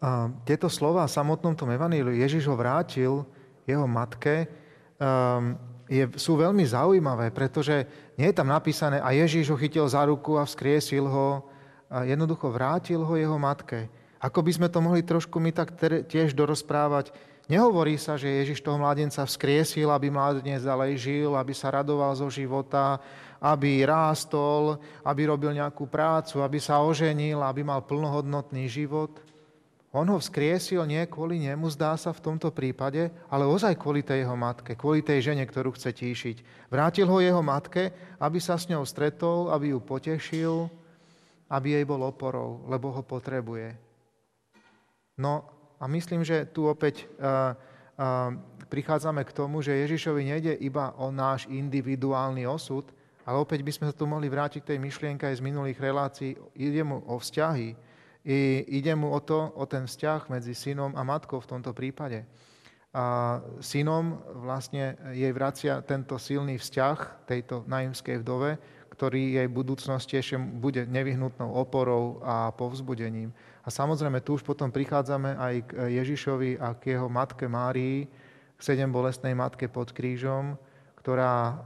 A 0.00 0.32
tieto 0.48 0.72
slova 0.72 1.04
v 1.04 1.14
samotnom 1.14 1.52
tom 1.52 1.68
evaníliu 1.70 2.16
Ježiš 2.16 2.48
ho 2.48 2.56
vrátil 2.56 3.28
jeho 3.68 3.84
matke, 3.84 4.48
um, 5.02 5.58
je, 5.90 6.06
sú 6.14 6.38
veľmi 6.38 6.62
zaujímavé, 6.62 7.34
pretože 7.34 7.84
nie 8.14 8.30
je 8.30 8.38
tam 8.38 8.48
napísané 8.48 9.02
a 9.02 9.10
Ježiš 9.10 9.50
ho 9.50 9.58
chytil 9.58 9.84
za 9.90 10.06
ruku 10.06 10.38
a 10.38 10.46
vzkriesil 10.46 11.04
ho, 11.04 11.42
a 11.92 12.08
jednoducho 12.08 12.48
vrátil 12.48 13.04
ho 13.04 13.14
jeho 13.18 13.36
matke. 13.36 13.90
Ako 14.22 14.40
by 14.40 14.52
sme 14.54 14.68
to 14.70 14.78
mohli 14.80 15.02
trošku 15.02 15.42
my 15.42 15.50
tak 15.50 15.74
tiež 16.08 16.32
dorozprávať, 16.32 17.12
Nehovorí 17.50 17.98
sa, 17.98 18.14
že 18.14 18.30
Ježiš 18.30 18.62
toho 18.62 18.78
mladenca 18.78 19.26
vzkriesil, 19.26 19.90
aby 19.90 20.14
mladenec 20.14 20.62
ďalej 20.62 20.92
žil, 20.94 21.30
aby 21.34 21.50
sa 21.50 21.74
radoval 21.74 22.14
zo 22.14 22.30
života, 22.30 23.02
aby 23.42 23.82
rástol, 23.82 24.78
aby 25.02 25.26
robil 25.26 25.50
nejakú 25.50 25.90
prácu, 25.90 26.38
aby 26.38 26.62
sa 26.62 26.78
oženil, 26.78 27.42
aby 27.42 27.66
mal 27.66 27.82
plnohodnotný 27.82 28.70
život. 28.70 29.18
On 29.92 30.08
ho 30.08 30.16
vzkriesil 30.16 30.88
nie 30.88 31.04
kvôli 31.04 31.36
nemu, 31.36 31.68
zdá 31.68 31.92
sa 32.00 32.16
v 32.16 32.24
tomto 32.24 32.48
prípade, 32.48 33.12
ale 33.28 33.44
ozaj 33.44 33.76
kvôli 33.76 34.00
tej 34.00 34.24
jeho 34.24 34.32
matke, 34.32 34.72
kvôli 34.72 35.04
tej 35.04 35.32
žene, 35.32 35.44
ktorú 35.44 35.76
chce 35.76 35.92
tíšiť. 35.92 36.36
Vrátil 36.72 37.04
ho 37.04 37.20
jeho 37.20 37.44
matke, 37.44 37.92
aby 38.16 38.40
sa 38.40 38.56
s 38.56 38.72
ňou 38.72 38.88
stretol, 38.88 39.52
aby 39.52 39.76
ju 39.76 39.84
potešil, 39.84 40.72
aby 41.52 41.76
jej 41.76 41.84
bol 41.84 42.00
oporou, 42.08 42.64
lebo 42.72 42.88
ho 42.88 43.04
potrebuje. 43.04 43.76
No 45.20 45.44
a 45.76 45.84
myslím, 45.84 46.24
že 46.24 46.48
tu 46.48 46.64
opäť 46.64 47.04
uh, 47.20 47.52
uh, 48.00 48.32
prichádzame 48.72 49.28
k 49.28 49.36
tomu, 49.36 49.60
že 49.60 49.76
Ježišovi 49.76 50.24
nejde 50.24 50.56
iba 50.56 50.96
o 50.96 51.12
náš 51.12 51.44
individuálny 51.52 52.48
osud, 52.48 52.88
ale 53.28 53.36
opäť 53.36 53.60
by 53.60 53.72
sme 53.76 53.84
sa 53.92 53.94
tu 53.94 54.08
mohli 54.08 54.32
vrátiť 54.32 54.64
k 54.64 54.70
tej 54.72 54.78
myšlienke 54.80 55.28
aj 55.28 55.36
z 55.36 55.44
minulých 55.44 55.76
relácií. 55.76 56.32
Ide 56.56 56.80
mu 56.80 57.04
o 57.04 57.20
vzťahy. 57.20 57.91
I 58.22 58.62
ide 58.70 58.94
mu 58.94 59.10
o 59.10 59.18
to, 59.18 59.50
o 59.58 59.66
ten 59.66 59.90
vzťah 59.90 60.30
medzi 60.30 60.54
synom 60.54 60.94
a 60.94 61.02
matkou 61.02 61.42
v 61.42 61.50
tomto 61.58 61.74
prípade. 61.74 62.22
A 62.92 63.40
synom 63.58 64.20
vlastne 64.44 64.94
jej 65.16 65.32
vracia 65.32 65.80
tento 65.82 66.20
silný 66.20 66.60
vzťah 66.60 67.26
tejto 67.26 67.66
naimskej 67.66 68.20
vdove, 68.20 68.60
ktorý 68.92 69.40
jej 69.40 69.46
v 69.48 69.56
budúcnosti 69.56 70.20
ešte 70.20 70.36
bude 70.38 70.84
nevyhnutnou 70.86 71.50
oporou 71.50 72.20
a 72.22 72.52
povzbudením. 72.52 73.32
A 73.64 73.72
samozrejme, 73.72 74.20
tu 74.20 74.36
už 74.36 74.44
potom 74.44 74.70
prichádzame 74.70 75.34
aj 75.34 75.54
k 75.66 75.70
Ježišovi 75.98 76.60
a 76.60 76.76
k 76.76 76.94
jeho 76.94 77.08
matke 77.08 77.48
Márii, 77.48 78.06
k 78.54 78.60
sedem 78.60 78.92
bolestnej 78.92 79.34
matke 79.34 79.66
pod 79.66 79.90
krížom, 79.90 80.54
ktorá 81.00 81.58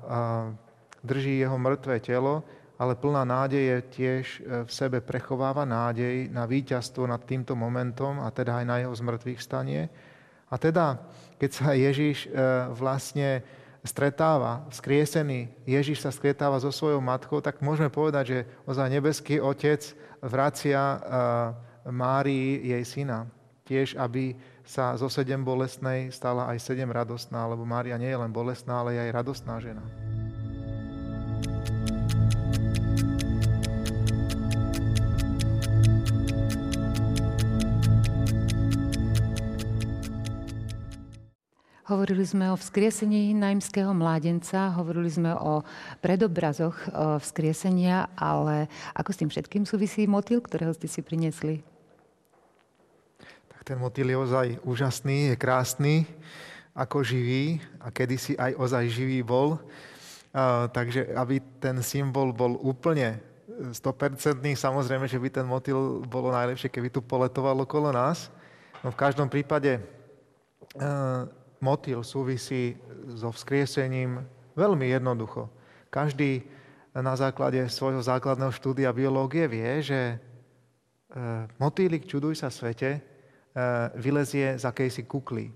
drží 1.05 1.42
jeho 1.42 1.59
mŕtve 1.61 2.01
telo, 2.01 2.47
ale 2.77 2.93
plná 2.97 3.25
nádeje 3.25 3.81
tiež 3.93 4.25
e, 4.25 4.39
v 4.69 4.71
sebe 4.71 5.01
prechováva 5.01 5.65
nádej 5.65 6.29
na 6.29 6.45
víťazstvo 6.45 7.09
nad 7.09 7.25
týmto 7.25 7.57
momentom 7.57 8.21
a 8.21 8.29
teda 8.29 8.61
aj 8.61 8.67
na 8.69 8.77
jeho 8.85 8.93
zmrtvých 8.93 9.41
stanie. 9.41 9.89
A 10.53 10.55
teda, 10.61 11.01
keď 11.41 11.51
sa 11.51 11.73
Ježiš 11.73 12.29
e, 12.29 12.39
vlastne 12.77 13.41
stretáva, 13.81 14.67
skriesený, 14.69 15.49
Ježiš 15.65 16.05
sa 16.05 16.12
stretáva 16.12 16.61
so 16.61 16.69
svojou 16.69 17.01
matkou, 17.01 17.41
tak 17.41 17.65
môžeme 17.65 17.89
povedať, 17.89 18.25
že 18.29 18.39
ozaj 18.69 18.93
nebeský 18.93 19.41
Otec 19.41 19.81
vracia 20.21 20.81
e, 20.81 20.99
Márii, 21.89 22.61
jej 22.77 22.85
syna. 22.85 23.31
Tiež, 23.67 23.99
aby 23.99 24.37
sa 24.67 24.99
zo 24.99 25.07
sedem 25.07 25.43
bolestnej 25.43 26.11
stala 26.11 26.51
aj 26.51 26.59
sedem 26.59 26.91
radostná, 26.91 27.47
lebo 27.47 27.62
Mária 27.62 27.95
nie 27.99 28.11
je 28.11 28.19
len 28.19 28.31
bolestná, 28.35 28.83
ale 28.83 28.99
je 28.99 29.01
aj 29.07 29.17
radostná 29.17 29.59
žena. 29.62 30.06
Hovorili 41.87 42.27
sme 42.27 42.51
o 42.51 42.59
vzkriesení 42.59 43.31
najmského 43.38 43.94
mládenca, 43.94 44.75
hovorili 44.75 45.07
sme 45.07 45.31
o 45.38 45.62
predobrazoch 46.03 46.75
vzkriesenia, 47.22 48.11
ale 48.18 48.66
ako 48.90 49.11
s 49.14 49.18
tým 49.22 49.31
všetkým 49.31 49.62
súvisí 49.62 50.11
motil, 50.11 50.42
ktorého 50.42 50.75
ste 50.75 50.90
si 50.90 50.99
priniesli? 50.99 51.62
ten 53.66 53.83
motýl 53.83 54.07
je 54.07 54.18
ozaj 54.18 54.46
úžasný, 54.62 55.35
je 55.35 55.37
krásny, 55.42 56.07
ako 56.70 57.03
živý 57.03 57.59
a 57.83 57.90
kedysi 57.90 58.38
aj 58.38 58.55
ozaj 58.55 58.85
živý 58.87 59.27
bol. 59.27 59.59
Takže 60.70 61.11
aby 61.18 61.42
ten 61.59 61.83
symbol 61.83 62.31
bol 62.31 62.55
úplne 62.62 63.18
100%, 63.75 64.38
samozrejme, 64.55 65.11
že 65.11 65.18
by 65.18 65.29
ten 65.35 65.46
motýl 65.51 65.99
bolo 66.07 66.31
najlepšie, 66.31 66.70
keby 66.70 66.94
tu 66.94 67.03
poletoval 67.03 67.59
okolo 67.66 67.90
nás. 67.90 68.31
No 68.87 68.94
v 68.94 69.01
každom 69.03 69.27
prípade 69.27 69.83
motýl 71.61 72.05
súvisí 72.05 72.77
so 73.12 73.33
vzkriesením 73.33 74.25
veľmi 74.57 74.92
jednoducho. 74.92 75.49
Každý 75.90 76.45
na 76.97 77.12
základe 77.12 77.61
svojho 77.69 78.01
základného 78.01 78.53
štúdia 78.53 78.92
biológie 78.92 79.45
vie, 79.49 79.85
že 79.85 80.01
uh, 80.16 81.45
motýlik 81.61 82.09
Čuduj 82.09 82.40
sa 82.40 82.49
svete 82.49 83.16
Eh, 83.57 83.88
vylezie 83.97 84.61
z 84.61 84.69
akejsi 84.69 85.09
kukly. 85.09 85.49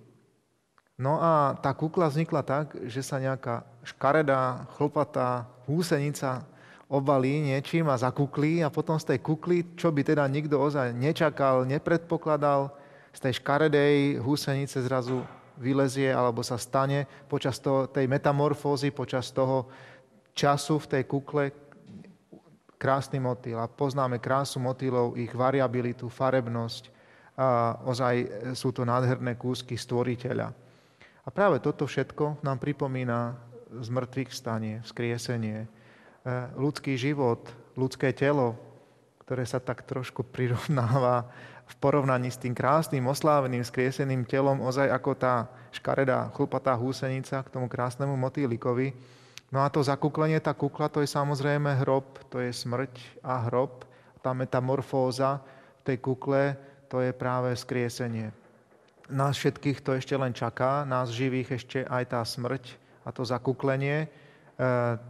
No 0.96 1.20
a 1.20 1.52
tá 1.60 1.76
kukla 1.76 2.08
vznikla 2.08 2.40
tak, 2.40 2.72
že 2.88 3.04
sa 3.04 3.20
nejaká 3.20 3.60
škaredá, 3.84 4.64
chlopatá 4.72 5.44
húsenica 5.68 6.48
obalí 6.88 7.44
niečím 7.44 7.92
a 7.92 8.00
zakuklí 8.00 8.64
a 8.64 8.72
potom 8.72 8.96
z 8.96 9.04
tej 9.04 9.18
kukly, 9.20 9.76
čo 9.76 9.92
by 9.92 10.00
teda 10.00 10.24
nikto 10.32 10.56
ozaj 10.56 10.96
nečakal, 10.96 11.68
nepredpokladal, 11.68 12.72
z 13.12 13.20
tej 13.20 13.32
škaredej 13.44 14.16
húsenice 14.24 14.80
zrazu 14.80 15.20
vylezie 15.60 16.08
alebo 16.08 16.40
sa 16.40 16.56
stane 16.56 17.04
počas 17.28 17.60
toho, 17.60 17.86
tej 17.86 18.08
metamorfózy, 18.08 18.90
počas 18.90 19.28
toho 19.30 19.68
času 20.32 20.80
v 20.80 20.90
tej 20.96 21.02
kukle 21.04 21.44
krásny 22.80 23.20
motýl. 23.20 23.60
A 23.60 23.68
poznáme 23.68 24.16
krásu 24.16 24.56
motýlov, 24.56 25.20
ich 25.20 25.30
variabilitu, 25.36 26.08
farebnosť, 26.08 26.96
a 27.40 27.80
ozaj 27.88 28.14
sú 28.52 28.68
to 28.68 28.84
nádherné 28.84 29.32
kúsky 29.40 29.72
stvoriteľa. 29.72 30.52
A 31.24 31.28
práve 31.32 31.56
toto 31.64 31.88
všetko 31.88 32.44
nám 32.44 32.60
pripomína 32.60 33.32
z 33.80 33.88
mŕtvych 33.88 34.30
stanie, 34.34 34.74
vzkriesenie, 34.84 35.64
e, 35.64 35.68
ľudský 36.58 37.00
život, 37.00 37.48
ľudské 37.80 38.12
telo, 38.12 38.60
ktoré 39.24 39.46
sa 39.48 39.56
tak 39.56 39.88
trošku 39.88 40.26
prirovnáva 40.36 41.32
v 41.70 41.74
porovnaní 41.78 42.34
s 42.34 42.40
tým 42.42 42.50
krásnym, 42.50 43.06
osláveným, 43.06 43.62
skrieseným 43.62 44.26
telom, 44.26 44.58
ozaj 44.66 44.90
ako 44.90 45.14
tá 45.14 45.46
škaredá, 45.70 46.34
chlupatá 46.34 46.74
húsenica 46.74 47.46
k 47.46 47.52
tomu 47.52 47.70
krásnemu 47.70 48.18
motýlikovi. 48.18 48.90
No 49.54 49.62
a 49.62 49.70
to 49.70 49.82
zakuklenie, 49.82 50.42
tá 50.42 50.50
kukla, 50.50 50.90
to 50.90 51.02
je 51.02 51.10
samozrejme 51.10 51.78
hrob, 51.82 52.22
to 52.30 52.42
je 52.42 52.50
smrť 52.50 53.22
a 53.22 53.46
hrob, 53.46 53.86
tá 54.18 54.34
metamorfóza 54.34 55.38
v 55.82 55.94
tej 55.94 55.96
kukle, 56.02 56.58
to 56.90 56.98
je 57.02 57.14
práve 57.14 57.54
skriesenie. 57.54 58.34
Nás 59.10 59.38
všetkých 59.38 59.82
to 59.82 59.94
ešte 59.94 60.14
len 60.14 60.34
čaká, 60.34 60.86
nás 60.86 61.10
živých 61.10 61.58
ešte 61.58 61.82
aj 61.86 62.04
tá 62.14 62.22
smrť 62.22 62.78
a 63.02 63.10
to 63.10 63.26
zakuklenie. 63.26 64.06
E, 64.06 64.08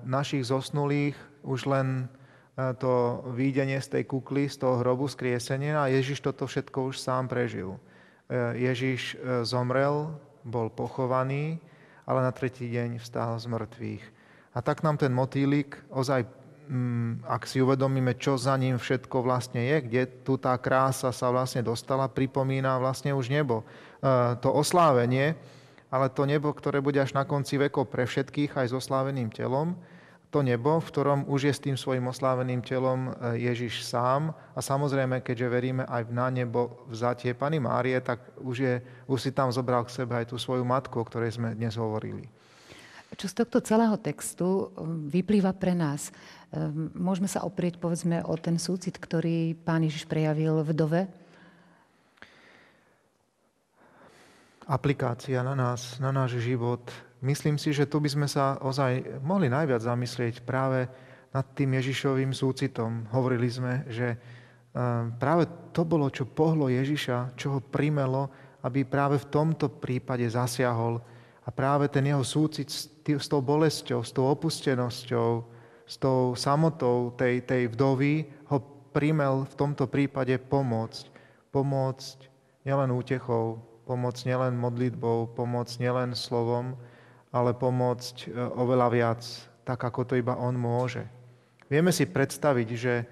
našich 0.09 0.49
zosnulých 0.49 1.17
už 1.45 1.69
len 1.69 2.09
to 2.57 3.25
výjdenie 3.33 3.81
z 3.81 3.89
tej 3.99 4.05
kukly, 4.05 4.51
z 4.51 4.61
toho 4.61 4.85
hrobu, 4.85 5.09
skriesenia 5.09 5.81
a 5.81 5.93
Ježiš 5.93 6.21
toto 6.21 6.45
všetko 6.45 6.93
už 6.93 7.01
sám 7.01 7.31
prežil. 7.31 7.75
E, 7.75 7.79
Ježiš 8.69 9.17
zomrel, 9.49 10.13
bol 10.45 10.69
pochovaný, 10.69 11.57
ale 12.05 12.21
na 12.25 12.33
tretí 12.33 12.69
deň 12.69 13.01
vstal 13.01 13.39
z 13.41 13.49
mŕtvych. 13.49 14.05
A 14.53 14.59
tak 14.61 14.83
nám 14.83 14.99
ten 14.99 15.15
motýlik 15.15 15.79
ozaj 15.89 16.27
Mm, 16.71 17.27
ak 17.27 17.51
si 17.51 17.59
uvedomíme, 17.59 18.15
čo 18.15 18.39
za 18.39 18.55
ním 18.55 18.79
všetko 18.79 19.27
vlastne 19.27 19.59
je, 19.59 19.77
kde 19.91 20.03
tu 20.23 20.39
tá 20.39 20.55
krása 20.55 21.11
sa 21.11 21.27
vlastne 21.35 21.67
dostala, 21.67 22.07
pripomína 22.07 22.79
vlastne 22.79 23.11
už 23.11 23.27
nebo. 23.27 23.67
E, 23.99 24.39
to 24.39 24.55
oslávenie, 24.55 25.35
ale 25.91 26.07
to 26.15 26.23
nebo, 26.31 26.55
ktoré 26.55 26.79
bude 26.79 27.03
až 27.03 27.11
na 27.11 27.27
konci 27.27 27.59
vekov 27.59 27.91
pre 27.91 28.07
všetkých, 28.07 28.55
aj 28.55 28.71
s 28.71 28.75
osláveným 28.87 29.35
telom, 29.35 29.75
to 30.31 30.47
nebo, 30.47 30.79
v 30.79 30.91
ktorom 30.95 31.21
už 31.27 31.51
je 31.51 31.55
s 31.55 31.65
tým 31.67 31.75
svojim 31.75 32.07
osláveným 32.07 32.63
telom 32.63 33.11
e, 33.11 33.43
Ježiš 33.51 33.83
sám. 33.83 34.31
A 34.55 34.63
samozrejme, 34.63 35.27
keďže 35.27 35.51
veríme 35.51 35.83
aj 35.91 36.07
na 36.15 36.31
nebo 36.31 36.87
vzatie 36.87 37.35
Pany 37.35 37.59
Márie, 37.59 37.99
tak 37.99 38.23
už, 38.39 38.57
je, 38.63 38.75
už 39.11 39.19
si 39.19 39.31
tam 39.35 39.51
zobral 39.51 39.83
k 39.83 40.03
sebe 40.03 40.15
aj 40.15 40.31
tú 40.31 40.39
svoju 40.39 40.63
matku, 40.63 41.03
o 41.03 41.05
ktorej 41.05 41.35
sme 41.35 41.59
dnes 41.59 41.75
hovorili. 41.75 42.31
Čo 43.11 43.27
z 43.27 43.35
tohto 43.43 43.59
celého 43.59 43.99
textu 43.99 44.71
um, 44.71 45.11
vyplýva 45.11 45.51
pre 45.51 45.75
nás? 45.75 46.15
Um, 46.55 46.95
môžeme 46.95 47.27
sa 47.27 47.43
oprieť, 47.43 47.83
povedzme, 47.83 48.23
o 48.23 48.39
ten 48.39 48.55
súcit, 48.55 48.95
ktorý 49.03 49.59
pán 49.59 49.83
Ježiš 49.83 50.07
prejavil 50.07 50.63
vdove? 50.63 51.11
Aplikácia 54.71 55.43
na 55.43 55.59
nás, 55.59 55.99
na 55.99 56.15
náš 56.15 56.39
život. 56.39 56.87
Myslím 57.21 57.61
si, 57.61 57.77
že 57.77 57.85
tu 57.85 58.01
by 58.01 58.09
sme 58.09 58.29
sa 58.29 58.57
ozaj 58.65 59.21
mohli 59.21 59.53
najviac 59.53 59.85
zamyslieť 59.85 60.41
práve 60.41 60.89
nad 61.31 61.47
tým 61.53 61.77
Ježišovým 61.77 62.33
súcitom. 62.33 63.05
Hovorili 63.13 63.47
sme, 63.47 63.85
že 63.93 64.17
um, 64.73 65.13
práve 65.21 65.45
to 65.77 65.85
bolo, 65.85 66.09
čo 66.09 66.25
pohlo 66.25 66.73
Ježiša, 66.73 67.37
čo 67.37 67.57
ho 67.57 67.61
primelo, 67.61 68.33
aby 68.65 68.89
práve 68.89 69.21
v 69.21 69.29
tomto 69.29 69.69
prípade 69.69 70.25
zasiahol 70.33 71.01
a 71.45 71.49
práve 71.53 71.93
ten 71.93 72.09
jeho 72.09 72.25
súcit 72.25 72.69
s 72.71 73.27
tou 73.29 73.41
bolesťou, 73.45 74.01
s 74.01 74.13
tou 74.13 74.29
opustenosťou, 74.33 75.31
s 75.85 75.95
tou 76.01 76.33
samotou 76.37 77.13
tej, 77.21 77.45
tej 77.45 77.69
vdovy 77.73 78.29
ho 78.49 78.59
primel 78.97 79.45
v 79.45 79.55
tomto 79.61 79.91
prípade 79.91 80.37
pomôcť. 80.41 81.05
Pomôcť 81.51 82.17
nielen 82.63 82.95
útechou, 82.95 83.59
pomôcť 83.85 84.23
nielen 84.25 84.55
modlitbou, 84.55 85.35
pomôcť 85.35 85.83
nielen 85.83 86.15
slovom, 86.15 86.79
ale 87.31 87.55
pomôcť 87.55 88.17
e, 88.27 88.29
oveľa 88.35 88.89
viac, 88.91 89.23
tak 89.63 89.81
ako 89.83 90.07
to 90.07 90.15
iba 90.19 90.35
on 90.35 90.59
môže. 90.59 91.07
Vieme 91.71 91.95
si 91.95 92.07
predstaviť, 92.07 92.69
že 92.75 92.95
e, 93.01 93.05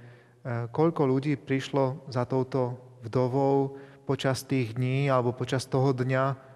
koľko 0.71 1.07
ľudí 1.07 1.39
prišlo 1.39 2.11
za 2.11 2.27
touto 2.27 2.79
vdovou 3.07 3.79
počas 4.05 4.43
tých 4.43 4.75
dní 4.75 5.07
alebo 5.07 5.31
počas 5.31 5.67
toho 5.67 5.95
dňa 5.95 6.49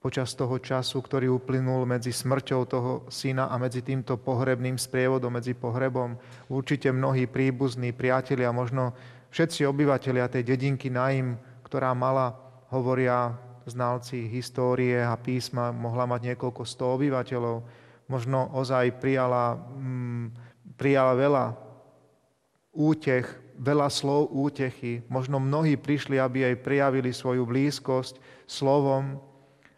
počas 0.00 0.32
toho 0.32 0.56
času, 0.56 1.04
ktorý 1.04 1.28
uplynul 1.36 1.84
medzi 1.84 2.08
smrťou 2.08 2.60
toho 2.64 2.92
syna 3.12 3.52
a 3.52 3.60
medzi 3.60 3.84
týmto 3.84 4.16
pohrebným 4.16 4.80
sprievodom, 4.80 5.36
medzi 5.36 5.52
pohrebom. 5.52 6.16
Určite 6.48 6.88
mnohí 6.88 7.28
príbuzní, 7.28 7.92
priatelia, 7.92 8.48
možno 8.48 8.96
všetci 9.28 9.68
obyvateľia 9.68 10.32
tej 10.32 10.56
dedinky 10.56 10.88
Naim, 10.88 11.36
ktorá 11.68 11.92
mala, 11.92 12.32
hovoria 12.72 13.36
znalci 13.70 14.26
histórie 14.26 14.98
a 14.98 15.14
písma, 15.14 15.70
mohla 15.70 16.04
mať 16.10 16.34
niekoľko 16.34 16.62
sto 16.66 16.98
obyvateľov, 16.98 17.62
možno 18.10 18.50
ozaj 18.58 18.98
prijala, 18.98 19.54
mm, 19.54 20.26
prijala 20.74 21.14
veľa 21.14 21.44
útech, 22.74 23.26
veľa 23.54 23.88
slov 23.90 24.34
útechy. 24.34 25.06
Možno 25.06 25.38
mnohí 25.38 25.78
prišli, 25.78 26.18
aby 26.18 26.50
jej 26.50 26.56
prijavili 26.58 27.14
svoju 27.14 27.46
blízkosť 27.46 28.18
slovom, 28.50 29.22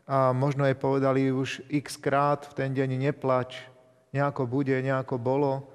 a 0.03 0.35
možno 0.35 0.67
jej 0.67 0.75
povedali 0.75 1.31
už 1.31 1.63
x 1.71 1.95
krát 1.97 2.45
v 2.51 2.57
ten 2.59 2.71
deň 2.75 2.99
neplač, 2.99 3.63
nejako 4.11 4.51
bude, 4.51 4.75
nejako 4.83 5.17
bolo. 5.17 5.73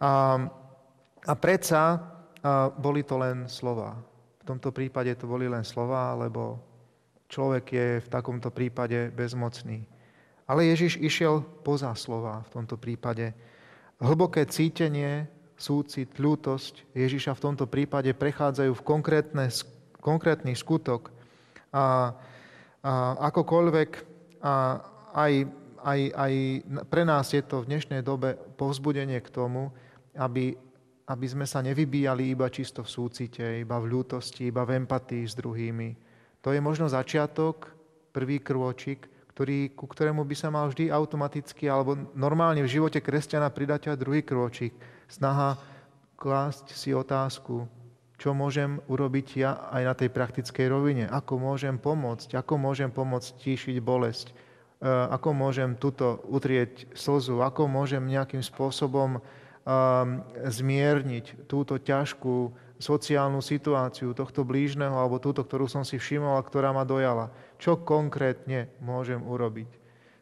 A, 0.00 0.40
a 1.28 1.32
predsa 1.36 2.00
a 2.40 2.72
boli 2.72 3.04
to 3.04 3.20
len 3.20 3.44
slova. 3.52 4.00
V 4.40 4.44
tomto 4.48 4.72
prípade 4.72 5.12
to 5.20 5.28
boli 5.28 5.44
len 5.44 5.60
slova, 5.60 6.16
lebo 6.16 6.56
človek 7.30 7.64
je 7.70 7.88
v 8.02 8.08
takomto 8.10 8.50
prípade 8.50 9.14
bezmocný. 9.14 9.86
Ale 10.50 10.66
Ježiš 10.66 10.98
išiel 10.98 11.46
poza 11.62 11.94
slova 11.94 12.42
v 12.50 12.52
tomto 12.58 12.74
prípade. 12.74 13.30
Hlboké 14.02 14.44
cítenie, 14.50 15.30
súcit, 15.54 16.10
ľútosť 16.18 16.90
Ježiša 16.92 17.38
v 17.38 17.42
tomto 17.46 17.70
prípade 17.70 18.10
prechádzajú 18.10 18.72
v 18.74 18.86
konkrétny 20.02 20.52
skutok. 20.58 21.14
A 21.70 22.18
a 22.80 23.28
akokoľvek 23.28 23.90
a 24.40 24.80
aj, 25.12 25.32
aj, 25.84 26.00
aj 26.16 26.32
pre 26.88 27.02
nás 27.04 27.28
je 27.28 27.44
to 27.44 27.60
v 27.60 27.68
dnešnej 27.68 28.00
dobe 28.00 28.40
povzbudenie 28.56 29.20
k 29.20 29.28
tomu, 29.28 29.68
aby, 30.16 30.56
aby 31.04 31.26
sme 31.28 31.44
sa 31.44 31.60
nevybíjali 31.60 32.32
iba 32.32 32.48
čisto 32.48 32.80
v 32.80 32.88
súcite, 32.88 33.44
iba 33.60 33.76
v 33.76 33.90
ľútosti, 33.92 34.48
iba 34.48 34.64
v 34.64 34.80
empatii 34.80 35.28
s 35.28 35.36
druhými. 35.36 35.88
To 36.40 36.56
je 36.56 36.60
možno 36.60 36.88
začiatok, 36.88 37.68
prvý 38.10 38.40
krôčik, 38.40 39.06
ktorý, 39.32 39.72
ku 39.72 39.86
ktorému 39.86 40.26
by 40.26 40.36
sa 40.36 40.52
mal 40.52 40.68
vždy 40.68 40.92
automaticky 40.92 41.70
alebo 41.70 41.96
normálne 42.12 42.60
v 42.60 42.72
živote 42.80 43.00
kresťana 43.00 43.48
pridať 43.48 43.94
aj 43.94 44.00
druhý 44.00 44.20
krôčik. 44.20 44.74
Snaha 45.08 45.56
klásť 46.20 46.76
si 46.76 46.92
otázku, 46.92 47.64
čo 48.20 48.36
môžem 48.36 48.76
urobiť 48.84 49.26
ja 49.40 49.56
aj 49.72 49.82
na 49.88 49.94
tej 49.96 50.12
praktickej 50.12 50.66
rovine, 50.68 51.04
ako 51.08 51.40
môžem 51.40 51.80
pomôcť, 51.80 52.36
ako 52.36 52.54
môžem 52.60 52.92
pomôcť 52.92 53.32
tíšiť 53.40 53.76
bolesť, 53.80 54.28
e, 54.28 54.34
ako 54.84 55.32
môžem 55.32 55.72
tuto 55.80 56.20
utrieť 56.28 56.92
slzu, 56.92 57.40
ako 57.40 57.64
môžem 57.64 58.04
nejakým 58.04 58.44
spôsobom 58.44 59.16
um, 59.16 59.22
zmierniť 60.44 61.48
túto 61.48 61.80
ťažkú 61.80 62.52
sociálnu 62.80 63.44
situáciu 63.44 64.16
tohto 64.16 64.42
blížneho 64.42 64.96
alebo 64.96 65.20
túto, 65.20 65.44
ktorú 65.44 65.68
som 65.68 65.84
si 65.84 66.00
všimol 66.00 66.40
a 66.40 66.42
ktorá 66.42 66.72
ma 66.72 66.88
dojala. 66.88 67.28
Čo 67.60 67.84
konkrétne 67.84 68.72
môžem 68.80 69.20
urobiť? 69.20 69.68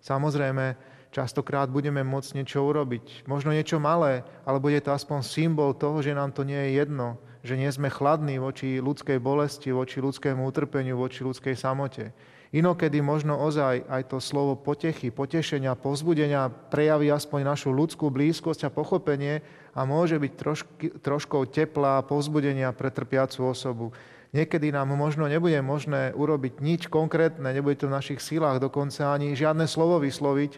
Samozrejme, 0.02 0.74
častokrát 1.14 1.70
budeme 1.70 2.02
môcť 2.02 2.42
niečo 2.42 2.66
urobiť. 2.66 3.24
Možno 3.30 3.54
niečo 3.54 3.78
malé, 3.78 4.26
ale 4.42 4.58
bude 4.58 4.82
to 4.82 4.90
aspoň 4.90 5.22
symbol 5.22 5.72
toho, 5.72 6.02
že 6.02 6.18
nám 6.18 6.34
to 6.34 6.42
nie 6.42 6.58
je 6.58 6.82
jedno, 6.82 7.16
že 7.46 7.54
nie 7.54 7.70
sme 7.70 7.88
chladní 7.88 8.42
voči 8.42 8.82
ľudskej 8.82 9.22
bolesti, 9.22 9.70
voči 9.70 10.02
ľudskému 10.02 10.42
utrpeniu, 10.42 10.98
voči 10.98 11.22
ľudskej 11.22 11.54
samote. 11.54 12.10
Inokedy 12.48 13.04
možno 13.04 13.36
ozaj 13.36 13.84
aj 13.84 14.02
to 14.08 14.18
slovo 14.24 14.56
potechy, 14.56 15.12
potešenia, 15.12 15.76
pozbudenia 15.76 16.48
prejaví 16.48 17.12
aspoň 17.12 17.44
našu 17.44 17.68
ľudskú 17.76 18.08
blízkosť 18.08 18.68
a 18.68 18.72
pochopenie 18.72 19.44
a 19.76 19.84
môže 19.84 20.16
byť 20.16 20.32
trošky, 20.32 20.86
troškou 21.04 21.44
tepla 21.52 22.00
a 22.00 22.06
pozbudenia 22.06 22.72
pre 22.72 22.88
trpiacu 22.88 23.52
osobu. 23.52 23.92
Niekedy 24.32 24.72
nám 24.72 24.88
možno 24.96 25.28
nebude 25.28 25.60
možné 25.60 26.16
urobiť 26.16 26.64
nič 26.64 26.82
konkrétne, 26.88 27.52
nebude 27.52 27.80
to 27.80 27.88
v 27.88 27.96
našich 27.96 28.20
silách 28.20 28.64
dokonca 28.64 29.12
ani 29.12 29.36
žiadne 29.36 29.68
slovo 29.68 30.00
vysloviť, 30.00 30.56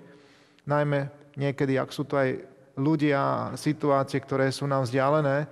najmä 0.67 1.11
niekedy, 1.35 1.75
ak 1.75 1.91
sú 1.91 2.07
to 2.07 2.19
aj 2.19 2.39
ľudia 2.79 3.55
situácie, 3.59 4.23
ktoré 4.23 4.55
sú 4.55 4.67
nám 4.71 4.87
vzdialené, 4.87 5.51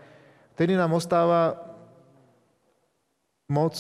Vtedy 0.58 0.74
nám 0.74 0.90
ostáva 0.90 1.54
moc 3.46 3.78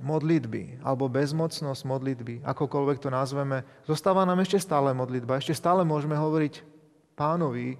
modlitby 0.00 0.80
alebo 0.80 1.12
bezmocnosť 1.12 1.82
modlitby, 1.84 2.34
akokoľvek 2.42 2.98
to 2.98 3.08
nazveme. 3.12 3.62
Zostáva 3.84 4.24
nám 4.24 4.40
ešte 4.40 4.58
stále 4.58 4.96
modlitba. 4.96 5.38
Ešte 5.38 5.54
stále 5.54 5.84
môžeme 5.84 6.16
hovoriť 6.16 6.64
pánovi 7.14 7.76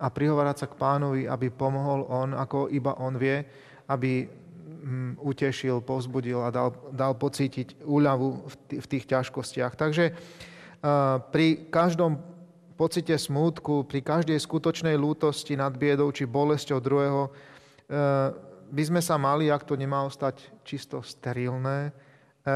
a 0.00 0.08
prihovárať 0.08 0.64
sa 0.64 0.66
k 0.66 0.78
pánovi, 0.80 1.28
aby 1.28 1.52
pomohol 1.52 2.08
on, 2.08 2.32
ako 2.32 2.72
iba 2.72 2.96
on 2.96 3.20
vie, 3.20 3.44
aby 3.92 4.24
hm, 4.24 5.20
utešil, 5.20 5.84
povzbudil 5.84 6.40
a 6.40 6.48
dal, 6.48 6.72
dal 6.90 7.12
pocítiť 7.12 7.84
úľavu 7.84 8.28
v 8.72 8.86
tých 8.88 9.04
ťažkostiach. 9.04 9.76
Takže 9.76 10.04
pri 11.30 11.68
každom 11.68 12.16
pocite 12.80 13.12
smútku, 13.12 13.84
pri 13.84 14.00
každej 14.00 14.40
skutočnej 14.40 14.96
lútosti 14.96 15.52
nad 15.52 15.76
biedou 15.76 16.08
či 16.08 16.24
bolesťou 16.24 16.80
druhého, 16.80 17.28
e, 17.28 17.30
by 18.70 18.82
sme 18.86 19.00
sa 19.02 19.18
mali, 19.18 19.50
ak 19.50 19.66
to 19.66 19.74
nemá 19.74 20.06
ostať 20.06 20.40
čisto 20.62 21.02
sterilné, 21.02 21.90
e, 21.90 22.50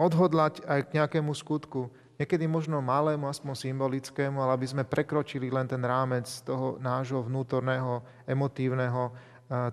odhodlať 0.00 0.64
aj 0.64 0.80
k 0.90 0.94
nejakému 0.98 1.30
skutku, 1.36 1.92
niekedy 2.16 2.48
možno 2.48 2.80
malému, 2.80 3.28
aspoň 3.28 3.70
symbolickému, 3.70 4.40
ale 4.40 4.56
aby 4.56 4.66
sme 4.66 4.82
prekročili 4.88 5.52
len 5.52 5.68
ten 5.68 5.80
rámec 5.84 6.26
toho 6.42 6.80
nášho 6.80 7.22
vnútorného, 7.22 8.02
emotívneho, 8.24 9.12
e, 9.12 9.12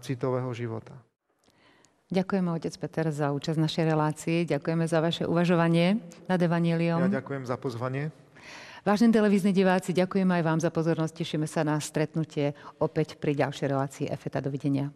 citového 0.04 0.52
života. 0.52 0.94
Ďakujeme, 2.12 2.52
otec 2.52 2.76
Peter, 2.76 3.08
za 3.08 3.32
účasť 3.32 3.56
v 3.56 3.66
našej 3.72 3.86
relácii. 3.88 4.38
Ďakujeme 4.44 4.84
za 4.84 5.00
vaše 5.00 5.24
uvažovanie 5.24 5.96
nad 6.28 6.36
Evangeliom. 6.44 7.08
Ja 7.08 7.24
ďakujem 7.24 7.48
za 7.48 7.56
pozvanie. 7.56 8.12
Vážení 8.84 9.16
televízni 9.16 9.56
diváci, 9.56 9.96
ďakujem 9.96 10.28
aj 10.28 10.42
vám 10.44 10.60
za 10.60 10.74
pozornosť. 10.74 11.24
Tešíme 11.24 11.48
sa 11.48 11.64
na 11.64 11.80
stretnutie 11.80 12.52
opäť 12.84 13.16
pri 13.16 13.38
ďalšej 13.38 13.68
relácii 13.70 14.06
EFETA. 14.12 14.44
Dovidenia. 14.44 14.92